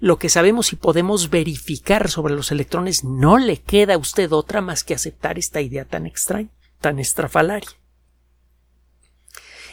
lo 0.00 0.18
que 0.18 0.28
sabemos 0.28 0.72
y 0.72 0.76
podemos 0.76 1.30
verificar 1.30 2.10
sobre 2.10 2.34
los 2.34 2.50
electrones 2.50 3.04
no 3.04 3.38
le 3.38 3.58
queda 3.58 3.94
a 3.94 3.98
usted 3.98 4.32
otra 4.32 4.60
más 4.60 4.82
que 4.82 4.94
aceptar 4.94 5.38
esta 5.38 5.60
idea 5.60 5.84
tan 5.84 6.06
extraña, 6.06 6.50
tan 6.80 6.98
estrafalaria. 6.98 7.70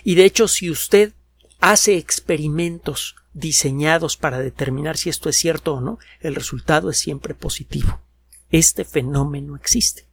Y 0.04 0.16
de 0.16 0.26
hecho, 0.26 0.48
si 0.48 0.70
usted 0.70 1.14
hace 1.60 1.98
experimentos 1.98 3.16
diseñados 3.34 4.18
para 4.18 4.40
determinar 4.40 4.98
si 4.98 5.10
esto 5.10 5.30
es 5.30 5.38
cierto 5.38 5.76
o 5.76 5.82
no, 5.82 6.00
el 6.20 6.36
resultado 6.36 6.90
es 6.90 6.98
siempre 6.98 7.34
positivo. 7.34 8.02
Este 8.50 8.84
fenómeno 8.84 9.56
existe. 9.56 10.08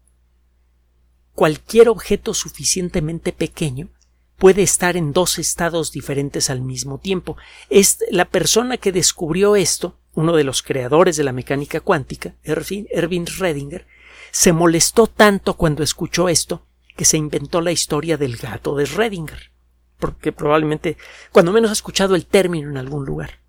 Cualquier 1.35 1.89
objeto 1.89 2.35
suficientemente 2.35 3.33
pequeño 3.33 3.89
puede 4.37 4.63
estar 4.63 4.97
en 4.97 5.13
dos 5.13 5.39
estados 5.39 5.91
diferentes 5.91 6.51
al 6.51 6.61
mismo 6.61 6.99
tiempo. 6.99 7.37
Es 7.71 8.05
la 8.11 8.27
persona 8.27 8.77
que 8.77 8.93
descubrió 8.93 9.57
esto, 9.57 9.99
uno 10.15 10.37
de 10.37 10.45
los 10.45 10.63
creadores 10.63 11.17
de 11.17 11.25
la 11.25 11.33
mecánica 11.33 11.81
cuántica, 11.81 12.35
Erwin 12.45 13.27
Redinger, 13.27 13.87
se 14.31 14.53
molestó 14.53 15.07
tanto 15.07 15.55
cuando 15.55 15.83
escuchó 15.83 16.29
esto 16.29 16.63
que 16.97 17.05
se 17.05 17.17
inventó 17.17 17.61
la 17.61 17.73
historia 17.73 18.17
del 18.17 18.37
gato 18.37 18.77
de 18.77 18.85
Redinger 18.85 19.51
porque 19.99 20.33
probablemente, 20.33 20.97
cuando 21.33 21.53
menos 21.53 21.71
ha 21.71 21.75
escuchado 21.75 22.15
el 22.15 22.27
término 22.27 22.71
en 22.71 22.77
algún 22.77 23.05
lugar. 23.05 23.41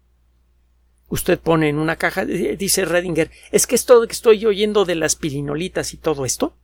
Usted 1.07 1.39
pone 1.39 1.69
en 1.69 1.79
una 1.79 1.95
caja, 1.95 2.25
dice 2.25 2.85
Redinger, 2.85 3.31
es 3.51 3.65
que 3.65 3.75
esto 3.75 4.05
que 4.05 4.13
estoy 4.13 4.45
oyendo 4.45 4.85
de 4.85 4.95
las 4.95 5.15
pirinolitas 5.15 5.93
y 5.93 5.97
todo 5.97 6.25
esto, 6.25 6.55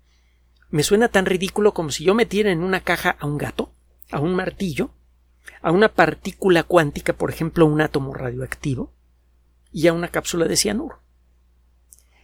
me 0.69 0.83
suena 0.83 1.07
tan 1.07 1.25
ridículo 1.25 1.73
como 1.73 1.89
si 1.89 2.03
yo 2.03 2.13
metiera 2.13 2.51
en 2.51 2.61
una 2.61 2.81
caja 2.81 3.15
a 3.19 3.25
un 3.25 3.37
gato, 3.37 3.71
a 4.11 4.19
un 4.19 4.35
martillo, 4.35 4.91
a 5.61 5.71
una 5.71 5.89
partícula 5.89 6.63
cuántica, 6.63 7.13
por 7.13 7.31
ejemplo, 7.31 7.65
un 7.65 7.81
átomo 7.81 8.13
radioactivo, 8.13 8.91
y 9.71 9.87
a 9.87 9.93
una 9.93 10.09
cápsula 10.09 10.45
de 10.45 10.57
cianuro. 10.57 10.99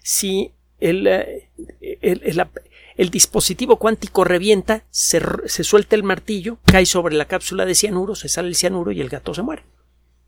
Si 0.04 0.54
el, 0.80 1.08
eh, 1.08 1.50
el, 2.02 2.22
el, 2.24 2.46
el 2.96 3.10
dispositivo 3.10 3.78
cuántico 3.78 4.24
revienta, 4.24 4.84
se, 4.90 5.22
suelta 5.46 5.96
el 5.96 6.04
martillo, 6.04 6.58
cae 6.66 6.86
sobre 6.86 7.16
la 7.16 7.26
cápsula 7.26 7.66
de 7.66 7.76
cianuro, 7.76 8.16
se 8.16 8.30
sale 8.30 8.50
el 8.50 8.56
cianuro 8.56 8.92
y 8.92 9.02
el 9.02 9.10
gato 9.10 9.34
se 9.34 9.42
muere. 9.42 9.64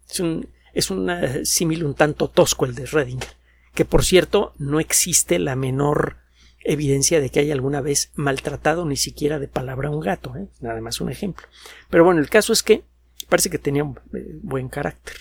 Es 0.10 0.20
un, 0.20 0.50
es 0.74 0.90
un 0.92 1.10
símil 1.46 1.84
un 1.84 1.96
tanto 1.96 2.30
tosco 2.30 2.66
el 2.66 2.76
de 2.76 2.86
Redinger, 2.86 3.36
que 3.74 3.86
por 3.86 4.04
cierto 4.04 4.54
no 4.58 4.80
existe 4.80 5.40
la 5.40 5.56
menor 5.56 6.18
evidencia 6.64 7.20
de 7.20 7.30
que 7.30 7.40
haya 7.40 7.54
alguna 7.54 7.82
vez 7.82 8.12
maltratado 8.16 8.86
ni 8.86 8.96
siquiera 8.96 9.40
de 9.40 9.48
palabra 9.48 9.90
a 9.90 9.92
un 9.92 10.00
gato, 10.00 10.36
¿eh? 10.38 10.48
nada 10.62 10.80
más 10.82 11.02
un 11.02 11.10
ejemplo. 11.10 11.48
Pero 11.90 12.06
bueno, 12.06 12.22
el 12.22 12.30
caso 12.30 12.54
es 12.54 12.64
que 12.64 12.84
parece 13.30 13.50
que 13.50 13.60
tenía 13.60 13.84
un 13.84 14.00
eh, 14.14 14.40
buen 14.42 14.70
carácter. 14.70 15.16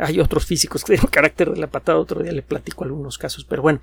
Hay 0.00 0.18
otros 0.20 0.46
físicos 0.46 0.82
que 0.82 0.92
tienen 0.94 1.10
carácter 1.10 1.50
de 1.50 1.60
la 1.60 1.66
patada, 1.68 1.98
otro 1.98 2.22
día 2.22 2.32
le 2.32 2.42
platico 2.42 2.84
algunos 2.84 3.18
casos, 3.18 3.44
pero 3.44 3.62
bueno, 3.62 3.80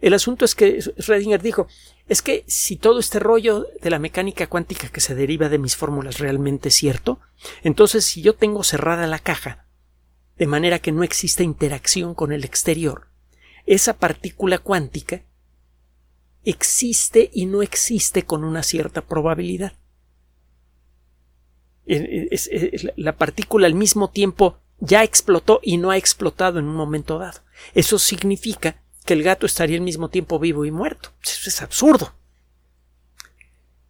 el 0.00 0.14
asunto 0.14 0.44
es 0.44 0.54
que 0.54 0.78
Schrödinger 0.78 1.40
dijo, 1.40 1.66
es 2.08 2.22
que 2.22 2.44
si 2.46 2.76
todo 2.76 2.98
este 2.98 3.18
rollo 3.18 3.66
de 3.80 3.90
la 3.90 3.98
mecánica 3.98 4.46
cuántica 4.48 4.88
que 4.88 5.00
se 5.00 5.14
deriva 5.14 5.48
de 5.48 5.58
mis 5.58 5.76
fórmulas 5.76 6.18
realmente 6.18 6.68
es 6.68 6.74
cierto, 6.74 7.20
entonces 7.62 8.04
si 8.04 8.22
yo 8.22 8.34
tengo 8.34 8.64
cerrada 8.64 9.06
la 9.06 9.18
caja, 9.18 9.66
de 10.36 10.46
manera 10.46 10.78
que 10.78 10.92
no 10.92 11.04
exista 11.04 11.42
interacción 11.42 12.14
con 12.14 12.32
el 12.32 12.44
exterior, 12.44 13.08
esa 13.66 13.98
partícula 13.98 14.58
cuántica 14.58 15.22
existe 16.44 17.30
y 17.32 17.46
no 17.46 17.62
existe 17.62 18.24
con 18.24 18.44
una 18.44 18.62
cierta 18.62 19.02
probabilidad. 19.02 19.74
La 22.96 23.16
partícula 23.16 23.66
al 23.66 23.74
mismo 23.74 24.10
tiempo 24.10 24.58
ya 24.80 25.04
explotó 25.04 25.60
y 25.62 25.76
no 25.76 25.90
ha 25.90 25.96
explotado 25.96 26.58
en 26.58 26.66
un 26.66 26.74
momento 26.74 27.18
dado. 27.18 27.40
Eso 27.74 27.98
significa 27.98 28.82
que 29.04 29.14
el 29.14 29.22
gato 29.22 29.46
estaría 29.46 29.76
al 29.76 29.84
mismo 29.84 30.08
tiempo 30.08 30.38
vivo 30.38 30.64
y 30.64 30.70
muerto. 30.70 31.10
Eso 31.22 31.48
es 31.48 31.62
absurdo. 31.62 32.14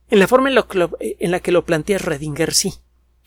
En 0.08 0.18
la 0.18 0.26
forma 0.26 0.50
en, 0.50 1.30
la 1.30 1.40
que 1.40 1.52
lo 1.52 1.64
plantea 1.64 1.98
Redinger, 1.98 2.52
sí. 2.52 2.74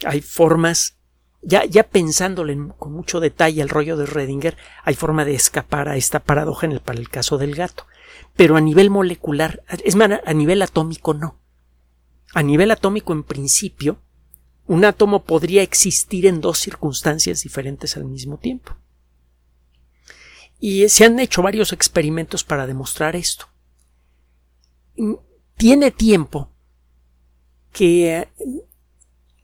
Hay 0.05 0.19
formas, 0.21 0.97
ya, 1.41 1.63
ya 1.63 1.83
pensándole 1.83 2.57
con 2.77 2.91
mucho 2.91 3.21
detalle 3.21 3.61
el 3.61 3.69
rollo 3.69 3.95
de 3.95 4.05
Redinger, 4.05 4.57
hay 4.83 4.95
forma 4.95 5.23
de 5.23 5.33
escapar 5.33 5.87
a 5.87 5.95
esta 5.95 6.19
paradoja 6.19 6.65
en 6.65 6.73
el, 6.73 6.81
el 6.85 7.09
caso 7.09 7.37
del 7.37 7.55
gato. 7.55 7.85
Pero 8.35 8.57
a 8.57 8.61
nivel 8.61 8.89
molecular, 8.89 9.63
es 9.83 9.95
más, 9.95 10.19
a 10.25 10.33
nivel 10.33 10.61
atómico 10.61 11.13
no. 11.13 11.39
A 12.33 12.43
nivel 12.43 12.71
atómico, 12.71 13.13
en 13.13 13.23
principio, 13.23 14.01
un 14.65 14.85
átomo 14.85 15.23
podría 15.23 15.61
existir 15.61 16.25
en 16.25 16.41
dos 16.41 16.59
circunstancias 16.59 17.43
diferentes 17.43 17.97
al 17.97 18.05
mismo 18.05 18.37
tiempo. 18.37 18.75
Y 20.59 20.87
se 20.87 21.05
han 21.05 21.19
hecho 21.19 21.41
varios 21.41 21.73
experimentos 21.73 22.43
para 22.43 22.65
demostrar 22.65 23.15
esto. 23.15 23.49
Tiene 25.57 25.91
tiempo 25.91 26.49
que 27.73 28.17
eh, 28.17 28.27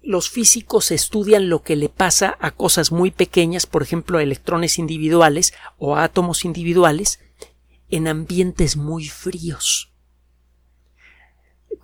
los 0.01 0.29
físicos 0.29 0.91
estudian 0.91 1.49
lo 1.49 1.61
que 1.63 1.75
le 1.75 1.89
pasa 1.89 2.37
a 2.39 2.51
cosas 2.51 2.91
muy 2.91 3.11
pequeñas, 3.11 3.65
por 3.65 3.83
ejemplo, 3.83 4.17
a 4.17 4.23
electrones 4.23 4.79
individuales 4.79 5.53
o 5.77 5.95
a 5.95 6.03
átomos 6.03 6.45
individuales, 6.45 7.19
en 7.89 8.07
ambientes 8.07 8.77
muy 8.77 9.07
fríos. 9.07 9.88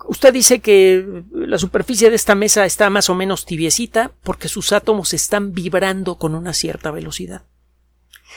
Usted 0.08 0.32
dice 0.32 0.60
que 0.60 1.24
la 1.32 1.58
superficie 1.58 2.10
de 2.10 2.16
esta 2.16 2.34
mesa 2.34 2.64
está 2.64 2.90
más 2.90 3.10
o 3.10 3.14
menos 3.14 3.46
tibiecita 3.46 4.12
porque 4.22 4.48
sus 4.48 4.72
átomos 4.72 5.14
están 5.14 5.52
vibrando 5.52 6.18
con 6.18 6.34
una 6.34 6.52
cierta 6.52 6.90
velocidad. 6.90 7.44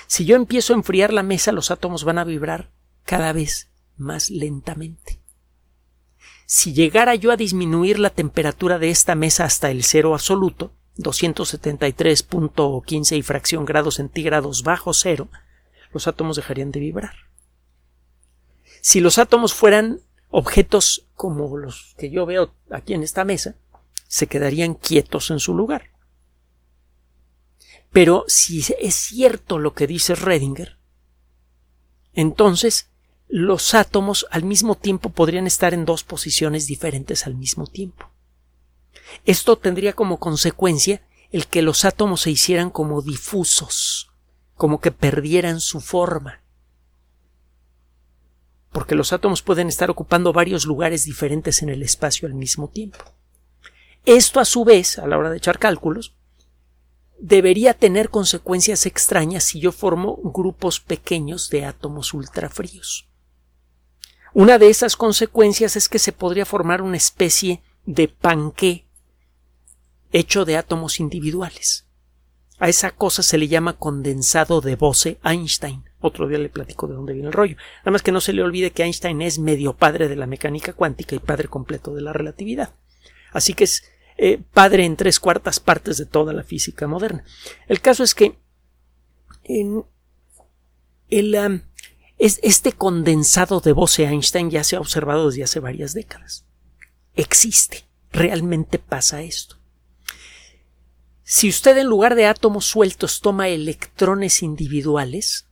Si 0.08 0.26
yo 0.26 0.36
empiezo 0.36 0.74
a 0.74 0.78
enfriar 0.78 1.14
la 1.14 1.24
mesa, 1.24 1.52
los 1.52 1.72
átomos 1.72 2.04
van 2.04 2.18
a 2.18 2.24
vibrar 2.24 2.70
cada 3.04 3.34
vez 3.34 3.70
más 3.98 4.30
lentamente. 4.30 5.20
si 6.46 6.74
llegara 6.74 7.14
yo 7.14 7.32
a 7.32 7.38
disminuir 7.38 8.00
la 8.00 8.10
temperatura 8.10 8.80
de 8.80 8.90
esta 8.90 9.14
mesa 9.14 9.46
hasta 9.46 9.70
el 9.70 9.84
cero 9.84 10.16
absoluto, 10.16 10.72
273.15 10.98 13.18
y 13.18 13.22
fracción 13.22 13.66
grados 13.66 13.96
centígrados 13.96 14.64
bajo 14.64 14.94
cero, 14.94 15.30
los 15.94 16.08
átomos 16.08 16.38
dejarían 16.38 16.72
de 16.72 16.80
vibrar. 16.80 17.14
Si 18.82 19.00
los 19.00 19.20
átomos 19.20 19.54
fueran 19.54 20.02
objetos 20.30 21.08
como 21.16 21.58
los 21.58 21.96
que 21.98 22.10
yo 22.10 22.26
veo 22.26 22.54
aquí 22.70 22.94
en 22.94 23.04
esta 23.04 23.26
mesa, 23.26 23.56
se 24.08 24.28
quedarían 24.28 24.74
quietos 24.74 25.32
en 25.32 25.40
su 25.40 25.54
lugar. 25.54 25.92
Pero 27.92 28.26
si 28.28 28.64
es 28.80 28.96
cierto 28.96 29.58
lo 29.58 29.74
que 29.74 29.88
dice 29.88 30.16
Redinger, 30.16 30.78
entonces 32.14 32.90
los 33.28 33.74
átomos 33.74 34.26
al 34.32 34.44
mismo 34.44 34.76
tiempo 34.76 35.10
podrían 35.10 35.48
estar 35.48 35.74
en 35.74 35.86
dos 35.86 36.04
posiciones 36.04 36.68
diferentes 36.68 37.26
al 37.26 37.36
mismo 37.36 37.68
tiempo. 37.68 38.10
Esto 39.26 39.58
tendría 39.58 39.94
como 39.94 40.20
consecuencia 40.20 41.02
el 41.32 41.48
que 41.48 41.62
los 41.62 41.86
átomos 41.86 42.22
se 42.22 42.32
hicieran 42.32 42.70
como 42.72 43.02
difusos, 43.02 44.12
como 44.56 44.82
que 44.82 44.92
perdieran 44.92 45.62
su 45.62 45.80
forma. 45.80 46.42
Porque 48.72 48.96
los 48.96 49.14
átomos 49.14 49.42
pueden 49.42 49.68
estar 49.68 49.90
ocupando 49.90 50.32
varios 50.34 50.66
lugares 50.66 51.06
diferentes 51.06 51.62
en 51.62 51.70
el 51.70 51.82
espacio 51.82 52.28
al 52.28 52.36
mismo 52.36 52.70
tiempo. 52.70 53.00
Esto, 54.06 54.40
a 54.40 54.46
su 54.46 54.64
vez, 54.64 55.00
a 55.00 55.08
la 55.08 55.18
hora 55.18 55.30
de 55.30 55.38
echar 55.38 55.60
cálculos, 55.60 56.16
debería 57.20 57.74
tener 57.74 58.10
consecuencias 58.10 58.86
extrañas 58.86 59.44
si 59.44 59.60
yo 59.60 59.72
formo 59.72 60.18
grupos 60.24 60.80
pequeños 60.80 61.50
de 61.50 61.66
átomos 61.66 62.14
ultrafríos. 62.14 63.10
Una 64.34 64.58
de 64.58 64.70
esas 64.70 64.96
consecuencias 64.96 65.76
es 65.76 65.90
que 65.90 66.00
se 66.00 66.12
podría 66.12 66.46
formar 66.46 66.82
una 66.82 66.98
especie 66.98 67.62
de 67.86 68.08
panqué 68.08 68.86
hecho 70.12 70.46
de 70.46 70.58
átomos 70.58 71.00
individuales. 71.00 71.88
A 72.58 72.70
esa 72.70 72.92
cosa 72.92 73.24
se 73.24 73.38
le 73.38 73.48
llama 73.48 73.78
condensado 73.78 74.62
de 74.62 74.76
Bose-Einstein. 74.76 75.89
Otro 76.02 76.28
día 76.28 76.38
le 76.38 76.50
platico 76.50 76.88
de 76.88 76.94
dónde 76.94 77.14
viene 77.14 77.28
el 77.28 77.34
rollo. 77.34 77.58
Nada 77.80 77.92
más 77.92 78.04
que 78.04 78.12
no 78.12 78.22
se 78.22 78.34
le 78.34 78.42
olvide 78.42 78.72
que 78.72 78.84
Einstein 78.84 79.22
es 79.22 79.38
medio 79.38 79.74
padre 79.74 80.08
de 80.08 80.16
la 80.16 80.28
mecánica 80.28 80.74
cuántica 80.74 81.16
y 81.16 81.20
padre 81.20 81.48
completo 81.48 81.94
de 81.94 82.02
la 82.02 82.14
relatividad. 82.14 82.74
Así 83.32 83.54
que 83.54 83.66
es 83.66 83.84
eh, 84.18 84.42
padre 84.54 84.86
en 84.86 84.96
tres 84.96 85.20
cuartas 85.20 85.60
partes 85.60 85.98
de 85.98 86.06
toda 86.06 86.34
la 86.34 86.44
física 86.44 86.88
moderna. 86.88 87.24
El 87.68 87.82
caso 87.82 88.04
es 88.04 88.16
que 88.16 88.38
en 89.44 89.84
el, 91.10 91.64
este 92.18 92.72
condensado 92.72 93.60
de 93.60 93.74
Bose-Einstein 93.74 94.50
ya 94.52 94.64
se 94.64 94.76
ha 94.76 94.80
observado 94.80 95.30
desde 95.30 95.44
hace 95.44 95.60
varias 95.60 95.94
décadas. 95.94 96.46
Existe. 97.16 97.86
Realmente 98.12 98.80
pasa 98.80 99.22
esto. 99.22 99.58
Si 101.24 101.48
usted 101.48 101.78
en 101.78 101.88
lugar 101.88 102.16
de 102.16 102.26
átomos 102.26 102.66
sueltos 102.66 103.22
toma 103.22 103.50
electrones 103.50 104.42
individuales, 104.42 105.49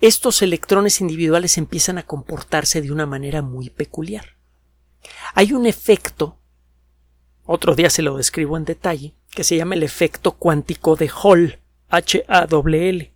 estos 0.00 0.42
electrones 0.42 1.00
individuales 1.00 1.58
empiezan 1.58 1.98
a 1.98 2.04
comportarse 2.04 2.80
de 2.82 2.92
una 2.92 3.06
manera 3.06 3.42
muy 3.42 3.70
peculiar. 3.70 4.36
Hay 5.34 5.52
un 5.52 5.66
efecto 5.66 6.38
otro 7.50 7.74
día 7.74 7.88
se 7.88 8.02
lo 8.02 8.18
describo 8.18 8.58
en 8.58 8.66
detalle, 8.66 9.14
que 9.30 9.42
se 9.42 9.56
llama 9.56 9.74
el 9.74 9.82
efecto 9.82 10.32
cuántico 10.32 10.96
de 10.96 11.10
Hall, 11.10 11.58
H-A-W-L. 11.88 13.10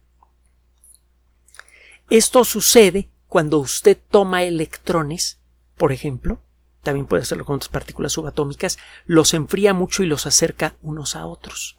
Esto 2.08 2.42
sucede 2.46 3.10
cuando 3.28 3.58
usted 3.58 3.98
toma 4.08 4.42
electrones, 4.42 5.38
por 5.76 5.92
ejemplo, 5.92 6.40
también 6.82 7.04
puede 7.04 7.24
hacerlo 7.24 7.44
con 7.44 7.56
otras 7.56 7.68
partículas 7.68 8.12
subatómicas, 8.12 8.78
los 9.04 9.34
enfría 9.34 9.74
mucho 9.74 10.02
y 10.02 10.06
los 10.06 10.24
acerca 10.24 10.76
unos 10.80 11.14
a 11.14 11.26
otros. 11.26 11.78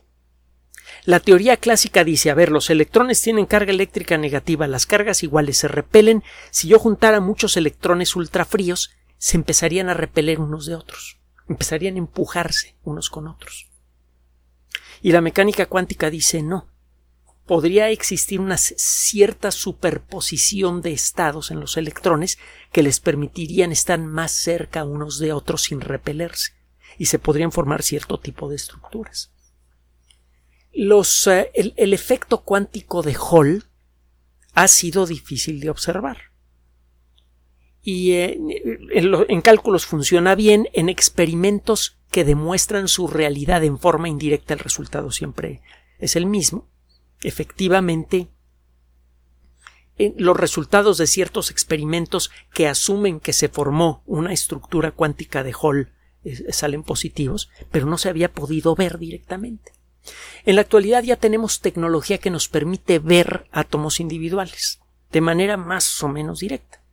La 1.06 1.20
teoría 1.20 1.58
clásica 1.58 2.04
dice, 2.04 2.30
a 2.30 2.34
ver, 2.34 2.52
los 2.52 2.70
electrones 2.70 3.22
tienen 3.22 3.46
carga 3.46 3.72
eléctrica 3.72 4.18
negativa, 4.18 4.68
las 4.68 4.86
cargas 4.86 5.24
iguales 5.24 5.58
se 5.58 5.68
repelen, 5.68 6.24
si 6.52 6.68
yo 6.68 6.80
juntara 6.80 7.20
muchos 7.20 7.58
electrones 7.58 8.16
ultrafríos, 8.16 8.92
se 9.18 9.38
empezarían 9.38 9.90
a 9.90 9.94
repeler 9.94 10.40
unos 10.40 10.66
de 10.66 10.76
otros 10.76 11.18
empezarían 11.48 11.96
a 11.96 12.00
empujarse 12.00 12.76
unos 12.84 13.10
con 13.10 13.28
otros. 13.28 13.70
Y 15.02 15.12
la 15.12 15.22
mecánica 15.22 15.66
cuántica 15.66 16.10
dice 16.10 16.42
no. 16.42 16.70
Podría 17.46 17.90
existir 17.90 18.40
una 18.40 18.58
cierta 18.58 19.52
superposición 19.52 20.82
de 20.82 20.94
estados 20.94 21.52
en 21.52 21.60
los 21.60 21.76
electrones 21.76 22.38
que 22.72 22.84
les 22.84 23.02
permitirían 23.02 23.74
estar 23.74 24.00
más 24.00 24.32
cerca 24.32 24.86
unos 24.86 25.20
de 25.20 25.34
otros 25.34 25.64
sin 25.64 25.82
repelerse, 25.82 26.54
y 26.98 27.08
se 27.08 27.20
podrían 27.20 27.52
formar 27.52 27.84
cierto 27.84 28.18
tipo 28.18 28.48
de 28.48 28.56
estructuras. 28.56 29.33
Eh, 30.74 31.74
el 31.76 31.94
efecto 31.94 32.42
cuántico 32.44 33.02
de 33.02 33.16
Hall 33.16 33.66
ha 34.54 34.68
sido 34.68 35.06
difícil 35.06 35.60
de 35.60 35.70
observar 35.70 36.34
y 37.84 38.14
eh, 38.14 38.40
en, 39.28 39.42
cálculos 39.42 39.86
funciona 39.86 40.36
bien, 40.36 40.70
en 40.74 40.88
experimentos 40.88 41.98
que 42.10 42.24
demuestran 42.24 42.88
su 42.88 43.08
realidad 43.08 43.64
en 43.64 43.78
forma 43.78 44.08
indirecta 44.08 44.54
el 44.54 44.62
resultado 44.62 45.12
siempre 45.12 45.62
es 46.00 46.16
el 46.16 46.26
mismo. 46.26 46.70
Efectivamente, 47.22 48.30
los 50.18 50.38
resultados 50.38 50.98
de 50.98 51.08
ciertos 51.08 51.52
experimentos 51.52 52.32
que 52.54 52.68
asumen 52.68 53.20
que 53.20 53.34
se 53.34 53.50
formó 53.50 54.02
una 54.06 54.32
estructura 54.32 54.92
cuántica 54.92 55.44
de 55.44 55.54
Hall 55.60 55.92
eh, 56.24 56.54
salen 56.54 56.84
positivos, 56.84 57.50
pero 57.70 57.86
no 57.86 57.98
se 57.98 58.10
había 58.10 58.32
podido 58.32 58.76
ver 58.76 58.98
directamente. 58.98 59.74
En 60.46 60.56
la 60.56 60.62
actualidad 60.62 61.04
ya 61.04 61.16
tenemos 61.16 61.62
tecnología 61.62 62.18
que 62.18 62.30
nos 62.30 62.48
permite 62.50 63.00
ver 63.00 63.48
átomos 63.52 64.00
individuales 64.00 64.80
de 65.12 65.22
manera 65.22 65.58
más 65.58 66.02
o 66.04 66.08
menos 66.08 66.40
directa 66.40 66.84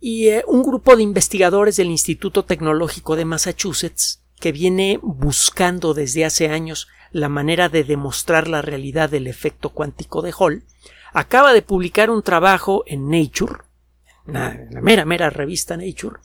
y 0.00 0.28
eh, 0.28 0.44
un 0.46 0.62
grupo 0.62 0.96
de 0.96 1.02
investigadores 1.02 1.76
del 1.76 1.88
Instituto 1.88 2.44
Tecnológico 2.44 3.16
de 3.16 3.24
Massachusetts 3.24 4.22
que 4.38 4.52
viene 4.52 5.00
buscando 5.02 5.94
desde 5.94 6.24
hace 6.24 6.48
años 6.48 6.88
la 7.10 7.28
manera 7.28 7.68
de 7.68 7.84
demostrar 7.84 8.48
la 8.48 8.62
realidad 8.62 9.08
del 9.08 9.26
efecto 9.26 9.70
cuántico 9.70 10.20
de 10.22 10.34
Hall, 10.38 10.64
acaba 11.12 11.52
de 11.52 11.62
publicar 11.62 12.10
un 12.10 12.22
trabajo 12.22 12.84
en 12.86 13.08
Nature, 13.08 13.62
la, 14.26 14.56
la 14.70 14.80
mera, 14.82 15.04
mera 15.04 15.30
revista 15.30 15.76
Nature, 15.76 16.18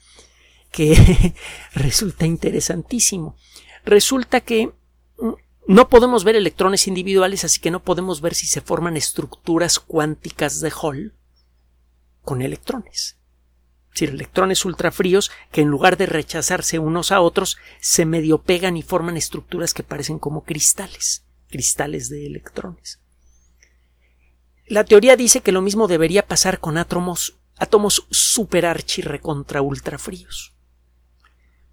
que 0.72 1.34
resulta 1.74 2.26
interesantísimo. 2.26 3.38
Resulta 3.86 4.42
que 4.42 4.72
no 5.68 5.90
podemos 5.90 6.24
ver 6.24 6.36
electrones 6.36 6.88
individuales, 6.88 7.44
así 7.44 7.60
que 7.60 7.72
no 7.72 7.84
podemos 7.84 8.22
ver 8.22 8.36
si 8.36 8.48
se 8.48 8.62
forman 8.62 8.98
estructuras 8.98 9.80
cuánticas 9.80 10.60
de 10.60 10.72
Hall 10.72 11.14
con 12.24 12.42
electrones 12.42 13.22
es 13.92 14.00
decir, 14.00 14.16
electrones 14.16 14.64
ultrafríos 14.64 15.32
que 15.52 15.60
en 15.60 15.68
lugar 15.68 15.98
de 15.98 16.06
rechazarse 16.06 16.80
unos 16.80 17.12
a 17.12 17.20
otros 17.20 17.58
se 17.82 18.06
medio 18.06 18.42
pegan 18.42 18.78
y 18.78 18.84
forman 18.84 19.18
estructuras 19.18 19.74
que 19.74 19.84
parecen 19.84 20.18
como 20.18 20.46
cristales, 20.46 21.26
cristales 21.50 22.08
de 22.08 22.26
electrones. 22.26 23.02
La 24.66 24.86
teoría 24.86 25.18
dice 25.18 25.42
que 25.42 25.52
lo 25.52 25.62
mismo 25.62 25.90
debería 25.90 26.26
pasar 26.26 26.62
con 26.62 26.78
átomos, 26.78 27.38
átomos 27.58 28.08
superarchi 28.10 29.02
recontra 29.02 29.62
ultrafríos. 29.62 30.56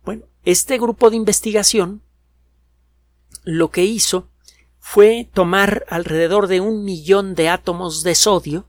Bueno, 0.04 0.26
este 0.42 0.76
grupo 0.76 1.11
de 1.11 1.16
investigación 1.16 2.02
lo 3.44 3.70
que 3.70 3.85
hizo 3.85 4.29
fue 4.79 5.29
tomar 5.33 5.85
alrededor 5.88 6.46
de 6.46 6.61
un 6.61 6.85
millón 6.85 7.35
de 7.35 7.48
átomos 7.48 8.03
de 8.03 8.14
sodio 8.14 8.66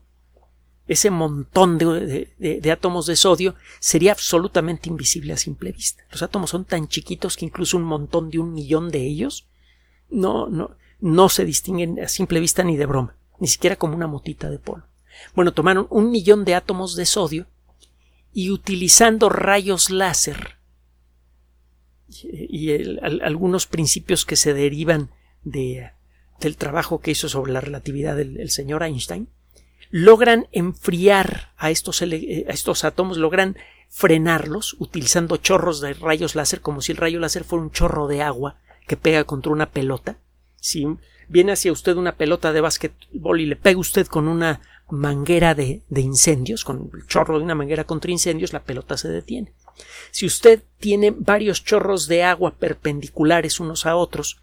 ese 0.90 1.10
montón 1.10 1.78
de, 1.78 2.68
átomos 2.72 3.06
de 3.06 3.14
sodio 3.14 3.54
sería 3.78 4.10
absolutamente 4.10 4.88
invisible 4.88 5.32
a 5.32 5.36
simple 5.36 5.70
vista. 5.70 6.02
Los 6.10 6.20
átomos 6.20 6.50
son 6.50 6.64
tan 6.64 6.88
chiquitos 6.88 7.36
que 7.36 7.44
incluso 7.44 7.76
un 7.76 7.84
montón 7.84 8.28
de 8.28 8.40
un 8.40 8.52
millón 8.52 8.90
de 8.90 9.06
ellos 9.06 9.46
no, 10.08 10.48
no, 10.48 10.76
no 10.98 11.28
se 11.28 11.44
distinguen 11.44 12.00
a 12.00 12.08
simple 12.08 12.40
vista 12.40 12.64
ni 12.64 12.76
de 12.76 12.86
broma, 12.86 13.14
ni 13.38 13.46
siquiera 13.46 13.76
como 13.76 13.94
una 13.94 14.08
motita 14.08 14.50
de 14.50 14.58
polvo. 14.58 14.82
Bueno, 15.32 15.52
tomaron 15.52 15.86
un 15.90 16.10
millón 16.10 16.44
de 16.44 16.56
átomos 16.56 16.96
de 16.96 17.06
sodio 17.06 17.46
y 18.32 18.50
utilizando 18.50 19.28
rayos 19.28 19.90
láser 19.90 20.56
y, 22.22 22.98
algunos 23.00 23.66
principios 23.66 24.24
que 24.24 24.36
se 24.36 24.54
derivan 24.54 25.10
de, 25.44 25.90
del 26.40 26.56
trabajo 26.56 27.00
que 27.00 27.12
hizo 27.12 27.28
sobre 27.28 27.52
la 27.52 27.60
relatividad 27.60 28.16
del 28.16 28.50
señor 28.50 28.82
Einstein, 28.82 29.28
logran 29.90 30.46
enfriar 30.52 31.52
a 31.56 31.70
estos, 31.70 32.00
eh, 32.02 32.46
estos 32.48 32.84
átomos, 32.84 33.18
logran 33.18 33.56
frenarlos 33.88 34.76
utilizando 34.78 35.36
chorros 35.36 35.80
de 35.80 35.94
rayos 35.94 36.36
láser 36.36 36.60
como 36.60 36.80
si 36.80 36.92
el 36.92 36.98
rayo 36.98 37.18
láser 37.18 37.44
fuera 37.44 37.64
un 37.64 37.72
chorro 37.72 38.06
de 38.06 38.22
agua 38.22 38.56
que 38.86 38.96
pega 38.96 39.24
contra 39.24 39.52
una 39.52 39.70
pelota. 39.70 40.16
Si 40.56 40.86
viene 41.28 41.52
hacia 41.52 41.72
usted 41.72 41.96
una 41.96 42.16
pelota 42.16 42.52
de 42.52 42.60
básquetbol 42.60 43.40
y 43.40 43.46
le 43.46 43.56
pega 43.56 43.78
usted 43.78 44.06
con 44.06 44.28
una 44.28 44.60
manguera 44.90 45.54
de, 45.54 45.82
de 45.88 46.00
incendios, 46.00 46.64
con 46.64 46.90
el 46.94 47.06
chorro 47.06 47.38
de 47.38 47.44
una 47.44 47.54
manguera 47.54 47.84
contra 47.84 48.10
incendios, 48.10 48.52
la 48.52 48.62
pelota 48.62 48.96
se 48.96 49.08
detiene. 49.08 49.52
Si 50.10 50.26
usted 50.26 50.62
tiene 50.78 51.10
varios 51.10 51.64
chorros 51.64 52.06
de 52.06 52.22
agua 52.22 52.56
perpendiculares 52.56 53.60
unos 53.60 53.86
a 53.86 53.96
otros 53.96 54.40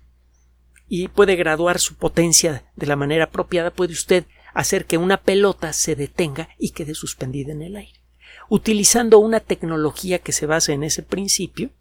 y 0.88 1.08
puede 1.08 1.36
graduar 1.36 1.80
su 1.80 1.96
potencia 1.96 2.66
de 2.76 2.88
la 2.88 2.96
manera 2.96 3.26
apropiada, 3.26 3.72
puede 3.72 3.94
usted 3.94 4.26
hacer 4.54 4.86
que 4.86 4.98
una 4.98 5.18
pelota 5.18 5.74
se 5.74 5.96
detenga 5.96 6.50
y 6.58 6.72
quede 6.72 6.96
suspendida 6.96 7.52
en 7.52 7.62
el 7.62 7.76
aire. 7.76 8.02
Utilizando 8.50 9.20
una 9.20 9.40
tecnología 9.40 10.20
que 10.20 10.32
se 10.32 10.46
basa 10.46 10.74
en 10.74 10.84
ese 10.84 11.04
principio, 11.04 11.72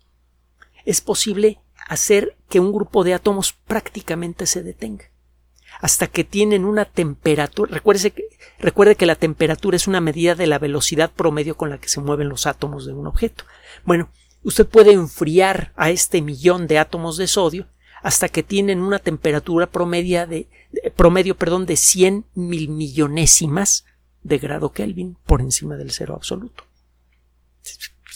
es 0.84 1.00
posible 1.00 1.60
hacer 1.88 2.36
que 2.48 2.60
un 2.60 2.72
grupo 2.72 3.04
de 3.04 3.14
átomos 3.14 3.52
prácticamente 3.52 4.46
se 4.46 4.62
detenga 4.62 5.10
hasta 5.80 6.06
que 6.06 6.24
tienen 6.24 6.64
una 6.64 6.84
temperatura. 6.84 7.72
Recuerde 7.72 8.10
que, 8.10 8.24
recuerde 8.58 8.96
que 8.96 9.06
la 9.06 9.16
temperatura 9.16 9.76
es 9.76 9.86
una 9.86 10.00
medida 10.00 10.34
de 10.34 10.46
la 10.46 10.58
velocidad 10.58 11.10
promedio 11.10 11.56
con 11.56 11.70
la 11.70 11.78
que 11.78 11.88
se 11.88 12.00
mueven 12.00 12.28
los 12.28 12.46
átomos 12.46 12.86
de 12.86 12.92
un 12.92 13.06
objeto. 13.06 13.44
Bueno, 13.84 14.10
usted 14.42 14.66
puede 14.66 14.92
enfriar 14.92 15.72
a 15.76 15.90
este 15.90 16.22
millón 16.22 16.66
de 16.66 16.78
átomos 16.78 17.16
de 17.16 17.26
sodio 17.26 17.66
hasta 18.02 18.28
que 18.28 18.42
tienen 18.42 18.82
una 18.82 18.98
temperatura 18.98 19.66
promedio 19.66 20.26
de, 20.26 20.48
promedio, 20.94 21.36
perdón, 21.36 21.66
de 21.66 21.76
100 21.76 22.24
mil 22.34 22.68
millonésimas 22.68 23.84
de 24.22 24.38
grado 24.38 24.72
Kelvin 24.72 25.16
por 25.24 25.40
encima 25.40 25.76
del 25.76 25.90
cero 25.90 26.14
absoluto. 26.14 26.64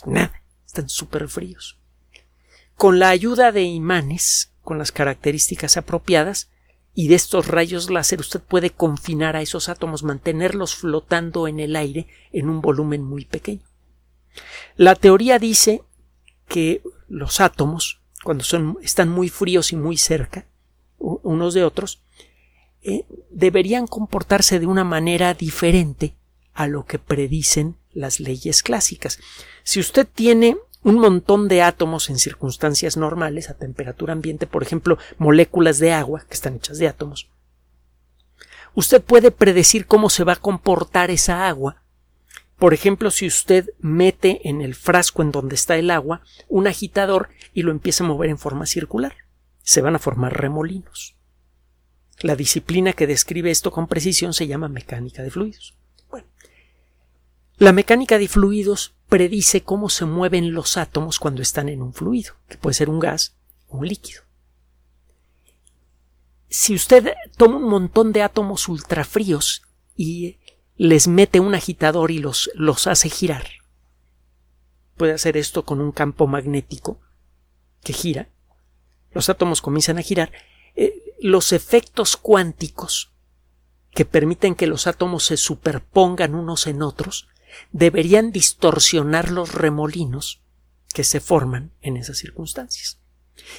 Nada, 0.07 0.42
están 0.66 0.88
súper 0.88 1.29
fríos. 1.29 1.79
Con 2.77 2.99
la 2.99 3.11
ayuda 3.11 3.53
de 3.53 3.62
imanes, 3.62 4.53
con 4.62 4.79
las 4.79 4.92
características 4.92 5.77
apropiadas, 5.77 6.51
y 6.94 7.09
de 7.09 7.14
estos 7.14 7.46
rayos 7.46 7.90
láser 7.90 8.20
usted 8.20 8.40
puede 8.40 8.70
confinar 8.70 9.37
a 9.37 9.42
esos 9.42 9.68
átomos, 9.68 10.03
mantenerlos 10.03 10.74
flotando 10.74 11.46
en 11.48 11.61
el 11.61 11.76
aire 11.76 12.09
en 12.33 12.48
un 12.48 12.61
volumen 12.61 13.03
muy 13.03 13.24
pequeño. 13.24 13.62
La 14.76 14.94
teoría 14.94 15.38
dice 15.38 15.83
que 16.48 16.83
los 17.09 17.40
átomos, 17.40 18.00
cuando 18.24 18.44
están 18.83 19.09
muy 19.09 19.29
fríos 19.29 19.72
y 19.72 19.76
muy 19.76 19.96
cerca 19.96 20.46
unos 20.98 21.55
de 21.55 21.64
otros, 21.64 22.03
eh, 22.83 23.05
deberían 23.31 23.87
comportarse 23.87 24.59
de 24.59 24.66
una 24.66 24.85
manera 24.85 25.35
diferente 25.35 26.16
a 26.53 26.66
lo 26.66 26.85
que 26.85 26.98
predicen 26.98 27.76
las 27.92 28.20
leyes 28.20 28.62
clásicas. 28.62 29.18
Si 29.62 29.81
usted 29.81 30.07
tiene 30.07 30.57
un 30.83 30.99
montón 30.99 31.49
de 31.49 31.62
átomos 31.62 32.09
en 32.11 32.19
circunstancias 32.19 32.97
normales 32.97 33.51
a 33.51 33.55
temperatura 33.55 34.12
ambiente, 34.12 34.47
por 34.47 34.62
ejemplo, 34.62 34.99
moléculas 35.19 35.79
de 35.79 35.93
agua 35.93 36.25
que 36.29 36.35
están 36.35 36.57
hechas 36.57 36.79
de 36.79 36.88
átomos. 36.88 37.29
Usted 38.75 39.03
puede 39.03 39.31
predecir 39.31 39.87
cómo 39.87 40.11
se 40.11 40.25
va 40.25 40.35
a 40.35 40.37
comportar 40.37 41.11
esa 41.11 41.49
agua. 41.49 41.83
Por 42.57 42.73
ejemplo, 42.73 43.11
si 43.11 43.27
usted 43.27 43.71
mete 43.81 44.49
en 44.49 44.61
el 44.61 44.75
frasco 44.75 45.23
en 45.23 45.33
donde 45.33 45.55
está 45.55 45.77
el 45.77 45.90
agua 45.90 46.23
un 46.49 46.66
agitador 46.66 47.31
y 47.53 47.62
lo 47.62 47.73
empieza 47.73 48.05
a 48.05 48.07
mover 48.07 48.31
en 48.31 48.38
forma 48.38 48.66
circular, 48.66 49.14
se 49.62 49.81
van 49.81 49.97
a 49.97 49.99
formar 49.99 50.40
remolinos. 50.40 51.16
La 52.21 52.37
disciplina 52.37 52.93
que 52.93 53.07
describe 53.07 53.51
esto 53.51 53.71
con 53.71 53.87
precisión 53.87 54.35
se 54.35 54.47
llama 54.47 54.69
mecánica 54.69 55.23
de 55.23 55.31
fluidos. 55.31 55.75
Bueno, 56.11 56.29
la 57.57 57.73
mecánica 57.73 58.19
de 58.19 58.29
fluidos 58.29 58.95
predice 59.11 59.62
cómo 59.62 59.90
se 59.90 60.07
mueven 60.07 60.55
los 60.55 60.79
átomos 60.79 61.18
cuando 61.18 61.42
están 61.42 61.68
en 61.68 61.83
un 61.83 61.92
fluido, 61.92 62.35
que 62.49 62.57
puede 62.57 62.75
ser 62.75 62.88
un 62.88 63.01
gas 63.01 63.37
o 63.68 63.79
un 63.79 63.88
líquido. 63.88 64.23
Si 66.49 66.75
usted 66.75 67.12
toma 67.37 67.57
un 67.57 67.68
montón 67.68 68.12
de 68.12 68.23
átomos 68.23 68.68
ultrafríos 68.68 69.62
y 69.96 70.38
les 70.77 71.09
mete 71.09 71.40
un 71.40 71.55
agitador 71.55 72.11
y 72.11 72.18
los, 72.18 72.51
los 72.55 72.87
hace 72.87 73.11
girar, 73.11 73.46
puede 74.96 75.12
hacer 75.12 75.37
esto 75.37 75.64
con 75.64 75.81
un 75.81 75.92
campo 75.92 76.27
magnético 76.27 77.01
que 77.83 77.92
gira, 77.92 78.29
los 79.12 79.29
átomos 79.29 79.61
comienzan 79.61 79.99
a 79.99 80.03
girar, 80.03 80.33
eh, 80.77 81.16
los 81.20 81.53
efectos 81.53 82.16
cuánticos 82.16 83.12
que 83.90 84.05
permiten 84.05 84.55
que 84.55 84.68
los 84.68 84.87
átomos 84.87 85.25
se 85.25 85.37
superpongan 85.37 86.37
unos 86.37 86.68
en 86.68 86.83
otros 86.83 87.29
deberían 87.73 88.33
distorsionar 88.33 89.31
los 89.31 89.55
remolinos 89.55 90.41
que 90.93 91.05
se 91.05 91.21
forman 91.21 91.73
en 91.83 91.97
esas 91.97 92.19
circunstancias. 92.19 92.99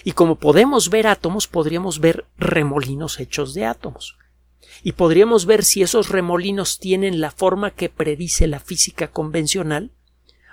Y 0.04 0.12
como 0.12 0.36
podemos 0.36 0.90
ver 0.90 1.08
átomos, 1.08 1.48
podríamos 1.48 2.00
ver 2.00 2.26
remolinos 2.38 3.20
hechos 3.20 3.54
de 3.54 3.66
átomos. 3.66 4.18
Y 4.84 4.94
podríamos 4.94 5.46
ver 5.46 5.64
si 5.64 5.82
esos 5.82 6.10
remolinos 6.10 6.80
tienen 6.80 7.22
la 7.22 7.32
forma 7.32 7.72
que 7.72 7.90
predice 7.90 8.48
la 8.48 8.60
física 8.60 9.10
convencional 9.10 9.92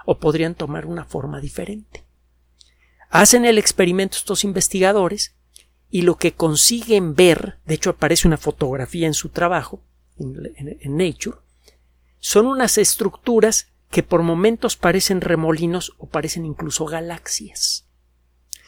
o 0.06 0.18
podrían 0.18 0.54
tomar 0.54 0.86
una 0.86 1.04
forma 1.04 1.40
diferente. 1.40 2.04
Hacen 3.10 3.44
el 3.44 3.58
experimento 3.58 4.16
estos 4.16 4.44
investigadores 4.44 5.34
y 5.90 6.02
lo 6.02 6.16
que 6.16 6.32
consiguen 6.32 7.14
ver, 7.14 7.58
de 7.66 7.74
hecho 7.74 7.90
aparece 7.90 8.28
una 8.28 8.36
fotografía 8.36 9.06
en 9.06 9.14
su 9.14 9.30
trabajo, 9.30 9.82
en, 10.18 10.96
Nature, 10.96 11.38
son 12.20 12.46
unas 12.46 12.78
estructuras 12.78 13.68
que 13.90 14.02
por 14.02 14.22
momentos 14.22 14.76
parecen 14.76 15.20
remolinos 15.20 15.94
o 15.98 16.06
parecen 16.06 16.44
incluso 16.44 16.84
galaxias. 16.86 17.86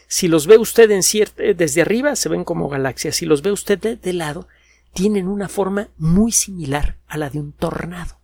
Si 0.09 0.29
los 0.29 0.47
ve 0.47 0.59
usted 0.59 0.91
eh, 0.91 1.55
desde 1.55 1.83
arriba 1.83 2.17
se 2.17 2.29
ven 2.29 2.45
como 2.45 2.69
galaxias, 2.69 3.17
si 3.17 3.27
los 3.27 3.43
ve 3.43 3.53
usted 3.53 3.79
de, 3.79 4.13
lado 4.13 4.49
tienen 4.93 5.29
una 5.29 5.49
forma 5.49 5.89
muy 5.99 6.33
similar 6.33 6.97
a 7.07 7.17
la 7.17 7.31
de 7.31 7.39
un 7.39 7.53
tornado, 7.53 8.19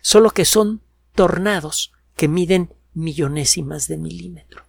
solo 0.00 0.30
que 0.30 0.44
son 0.44 0.80
tornados 1.14 1.92
que 2.16 2.28
miden 2.28 2.72
millonésimas 2.94 3.86
de 3.86 3.98
milímetro. 3.98 4.64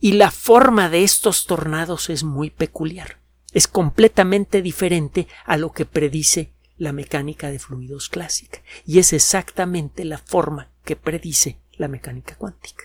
Y 0.00 0.12
la 0.12 0.30
forma 0.30 0.88
de 0.88 1.04
estos 1.04 1.46
tornados 1.46 2.10
es 2.10 2.24
muy 2.24 2.50
peculiar, 2.50 3.20
es 3.52 3.68
completamente 3.68 4.62
diferente 4.62 5.28
a 5.44 5.56
lo 5.58 5.72
que 5.72 5.84
predice 5.84 6.52
la 6.80 6.92
mecánica 6.92 7.50
de 7.50 7.58
fluidos 7.60 8.08
clásica 8.08 8.62
y 8.86 8.98
es 8.98 9.12
exactamente 9.12 10.04
la 10.04 10.18
forma 10.18 10.68
que 10.82 10.96
predice 10.96 11.60
la 11.76 11.86
mecánica 11.86 12.34
cuántica. 12.34 12.84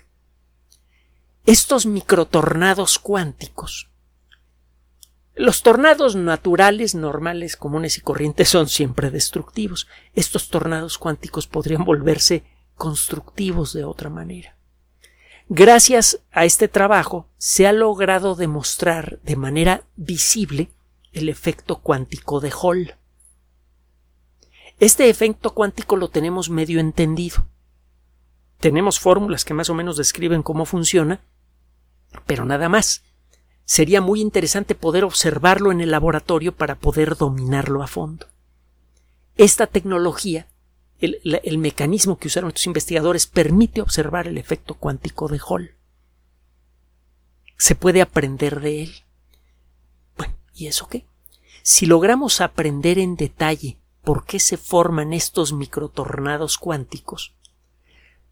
Estos 1.45 1.85
microtornados 1.85 2.99
cuánticos 2.99 3.89
los 5.37 5.63
tornados 5.63 6.15
naturales, 6.15 6.95
normales, 6.95 7.57
comunes 7.57 7.97
y 7.97 8.01
corrientes 8.01 8.47
son 8.47 8.69
siempre 8.69 9.11
destructivos. 9.11 9.85
Estos 10.13 10.49
tornados 10.49 10.97
cuánticos 10.97 11.45
podrían 11.45 11.83
volverse 11.83 12.45
constructivos 12.75 13.73
de 13.73 13.83
otra 13.83 14.09
manera. 14.09 14.55
Gracias 15.49 16.21
a 16.31 16.45
este 16.45 16.69
trabajo 16.69 17.27
se 17.37 17.67
ha 17.67 17.73
logrado 17.73 18.35
demostrar 18.35 19.19
de 19.23 19.35
manera 19.35 19.83
visible 19.97 20.69
el 21.11 21.27
efecto 21.27 21.81
cuántico 21.81 22.39
de 22.39 22.51
Hall. 22.51 22.95
Este 24.79 25.09
efecto 25.09 25.53
cuántico 25.53 25.95
lo 25.95 26.09
tenemos 26.09 26.49
medio 26.49 26.79
entendido. 26.79 27.47
Tenemos 28.59 28.99
fórmulas 28.99 29.45
que 29.45 29.53
más 29.53 29.69
o 29.69 29.73
menos 29.73 29.95
describen 29.95 30.43
cómo 30.43 30.65
funciona, 30.65 31.21
pero 32.25 32.45
nada 32.45 32.67
más. 32.67 33.03
Sería 33.63 33.99
muy 33.99 34.21
interesante 34.21 34.75
poder 34.75 35.03
observarlo 35.03 35.71
en 35.71 35.81
el 35.81 35.91
laboratorio 35.91 36.55
para 36.55 36.75
poder 36.75 37.15
dominarlo 37.15 37.81
a 37.81 37.87
fondo. 37.87 38.27
Esta 39.37 39.65
tecnología, 39.65 40.47
el, 40.99 41.57
mecanismo 41.57 42.17
que 42.17 42.27
usaron 42.27 42.49
estos 42.49 42.67
investigadores, 42.67 43.27
permite 43.27 43.81
observar 43.81 44.27
el 44.27 44.37
efecto 44.37 44.75
cuántico 44.75 45.27
de 45.29 45.39
Hall. 45.47 45.75
Se 47.57 47.75
puede 47.75 48.01
aprender 48.01 48.59
de 48.59 48.83
él. 48.83 48.93
Bueno, 50.15 50.35
¿y 50.53 50.67
eso 50.67 50.87
qué? 50.87 51.05
Si 51.63 51.85
logramos 51.85 52.41
aprender 52.41 52.99
en 52.99 53.15
detalle 53.15 53.79
por 54.05 54.25
qué 54.25 54.39
se 54.39 54.55
forman 54.55 55.11
estos 55.11 55.51
microtornados 55.51 56.57
cuánticos, 56.57 57.33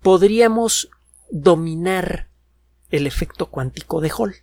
podríamos 0.01 0.89
dominar 1.29 2.29
el 2.91 3.07
efecto 3.07 3.47
cuántico 3.47 3.99
de 3.99 4.11
Hall, 4.15 4.35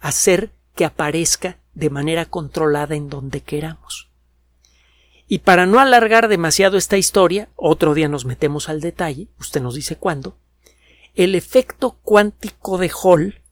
hacer 0.00 0.50
que 0.74 0.86
aparezca 0.86 1.58
de 1.74 1.90
manera 1.90 2.24
controlada 2.24 2.94
en 2.94 3.10
donde 3.10 3.42
queramos. 3.42 4.08
Y 5.28 5.40
para 5.40 5.66
no 5.66 5.78
alargar 5.78 6.28
demasiado 6.28 6.76
esta 6.76 6.96
historia, 6.96 7.48
otro 7.56 7.94
día 7.94 8.08
nos 8.08 8.24
metemos 8.24 8.68
al 8.68 8.80
detalle, 8.80 9.28
usted 9.38 9.60
nos 9.60 9.74
dice 9.74 9.96
cuándo, 9.96 10.36
el 11.14 11.34
efecto 11.34 11.98
cuántico 12.02 12.78
de 12.78 12.90
Hall, 13.02 13.42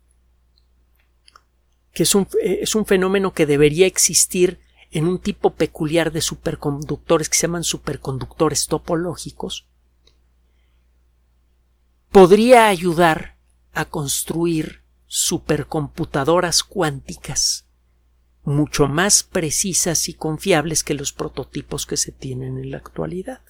que 1.92 2.04
es 2.04 2.14
un, 2.14 2.28
eh, 2.42 2.60
es 2.62 2.74
un 2.74 2.86
fenómeno 2.86 3.34
que 3.34 3.46
debería 3.46 3.86
existir 3.86 4.58
en 4.90 5.06
un 5.06 5.18
tipo 5.18 5.50
peculiar 5.54 6.12
de 6.12 6.20
superconductores 6.20 7.28
que 7.28 7.36
se 7.36 7.42
llaman 7.42 7.64
superconductores 7.64 8.66
topológicos, 8.66 9.66
podría 12.10 12.68
ayudar 12.68 13.36
a 13.72 13.84
construir 13.84 14.82
supercomputadoras 15.06 16.62
cuánticas 16.62 17.66
mucho 18.42 18.88
más 18.88 19.22
precisas 19.22 20.08
y 20.08 20.14
confiables 20.14 20.84
que 20.84 20.94
los 20.94 21.12
prototipos 21.12 21.86
que 21.86 21.96
se 21.96 22.12
tienen 22.12 22.58
en 22.58 22.70
la 22.70 22.78
actualidad. 22.78 23.40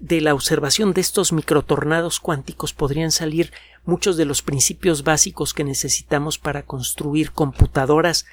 De 0.00 0.20
la 0.20 0.34
observación 0.34 0.92
de 0.92 1.00
estos 1.00 1.32
microtornados 1.32 2.18
cuánticos 2.18 2.74
podrían 2.74 3.12
salir 3.12 3.52
muchos 3.84 4.16
de 4.16 4.24
los 4.24 4.42
principios 4.42 5.04
básicos 5.04 5.54
que 5.54 5.64
necesitamos 5.64 6.36
para 6.38 6.64
construir 6.64 7.30
computadoras 7.30 8.26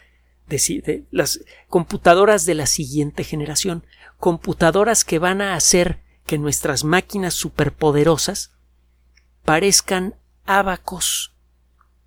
de, 0.47 1.05
las 1.12 1.41
computadoras 1.67 2.45
de 2.45 2.55
la 2.55 2.65
siguiente 2.65 3.23
generación, 3.23 3.84
computadoras 4.17 5.03
que 5.03 5.19
van 5.19 5.41
a 5.41 5.55
hacer 5.55 5.99
que 6.25 6.38
nuestras 6.38 6.84
máquinas 6.84 7.34
superpoderosas 7.34 8.51
parezcan 9.43 10.15
ábacos 10.45 11.36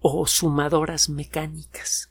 o 0.01 0.27
sumadoras 0.27 1.09
mecánicas. 1.09 2.11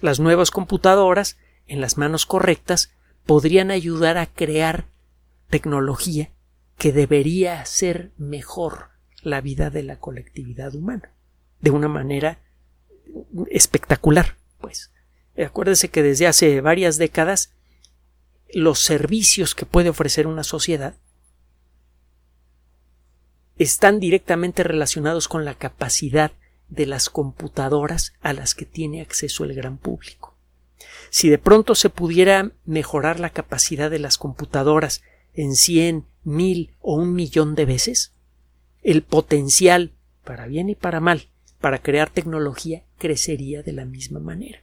Las 0.00 0.20
nuevas 0.20 0.50
computadoras, 0.50 1.38
en 1.66 1.80
las 1.80 1.98
manos 1.98 2.24
correctas, 2.26 2.92
podrían 3.26 3.70
ayudar 3.70 4.16
a 4.16 4.26
crear 4.26 4.86
tecnología 5.50 6.30
que 6.78 6.92
debería 6.92 7.60
hacer 7.60 8.12
mejor 8.16 8.90
la 9.22 9.40
vida 9.40 9.70
de 9.70 9.82
la 9.82 9.98
colectividad 9.98 10.74
humana, 10.74 11.12
de 11.60 11.70
una 11.70 11.88
manera 11.88 12.38
espectacular, 13.50 14.36
pues. 14.60 14.92
Acuérdese 15.44 15.88
que 15.88 16.02
desde 16.02 16.26
hace 16.26 16.60
varias 16.60 16.98
décadas 16.98 17.52
los 18.52 18.80
servicios 18.80 19.54
que 19.54 19.66
puede 19.66 19.90
ofrecer 19.90 20.26
una 20.26 20.42
sociedad 20.42 20.94
están 23.58 24.00
directamente 24.00 24.62
relacionados 24.62 25.28
con 25.28 25.44
la 25.44 25.54
capacidad 25.54 26.32
de 26.68 26.86
las 26.86 27.10
computadoras 27.10 28.14
a 28.20 28.32
las 28.32 28.54
que 28.54 28.64
tiene 28.64 29.00
acceso 29.00 29.44
el 29.44 29.54
gran 29.54 29.78
público. 29.78 30.34
Si 31.10 31.28
de 31.28 31.38
pronto 31.38 31.74
se 31.74 31.90
pudiera 31.90 32.52
mejorar 32.64 33.20
la 33.20 33.30
capacidad 33.30 33.90
de 33.90 33.98
las 33.98 34.18
computadoras 34.18 35.02
en 35.34 35.56
cien, 35.56 36.04
mil 36.24 36.74
o 36.80 36.94
un 36.94 37.14
millón 37.14 37.54
de 37.54 37.64
veces, 37.64 38.12
el 38.82 39.02
potencial, 39.02 39.92
para 40.24 40.46
bien 40.46 40.68
y 40.68 40.74
para 40.74 41.00
mal, 41.00 41.28
para 41.60 41.82
crear 41.82 42.10
tecnología 42.10 42.84
crecería 42.98 43.62
de 43.62 43.72
la 43.72 43.84
misma 43.84 44.20
manera. 44.20 44.62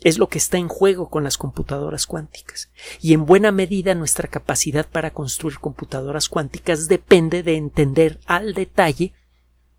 Es 0.00 0.18
lo 0.18 0.28
que 0.28 0.38
está 0.38 0.58
en 0.58 0.68
juego 0.68 1.08
con 1.08 1.24
las 1.24 1.38
computadoras 1.38 2.06
cuánticas. 2.06 2.70
Y 3.00 3.14
en 3.14 3.24
buena 3.26 3.52
medida 3.52 3.94
nuestra 3.94 4.28
capacidad 4.28 4.86
para 4.86 5.12
construir 5.12 5.58
computadoras 5.58 6.28
cuánticas 6.28 6.88
depende 6.88 7.42
de 7.42 7.56
entender 7.56 8.20
al 8.26 8.54
detalle 8.54 9.14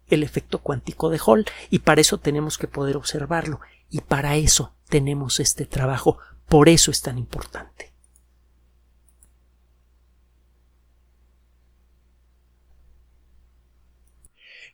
el 0.07 0.23
efecto 0.23 0.59
cuántico 0.59 1.09
de 1.09 1.19
Hall 1.25 1.45
y 1.69 1.79
para 1.79 2.01
eso 2.01 2.19
tenemos 2.19 2.57
que 2.57 2.67
poder 2.67 2.97
observarlo 2.97 3.59
y 3.89 4.01
para 4.01 4.35
eso 4.35 4.73
tenemos 4.89 5.39
este 5.39 5.65
trabajo, 5.65 6.17
por 6.47 6.69
eso 6.69 6.91
es 6.91 7.01
tan 7.01 7.17
importante. 7.17 7.93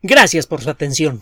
Gracias 0.02 0.48
por 0.48 0.62
su 0.62 0.70
atención. 0.70 1.22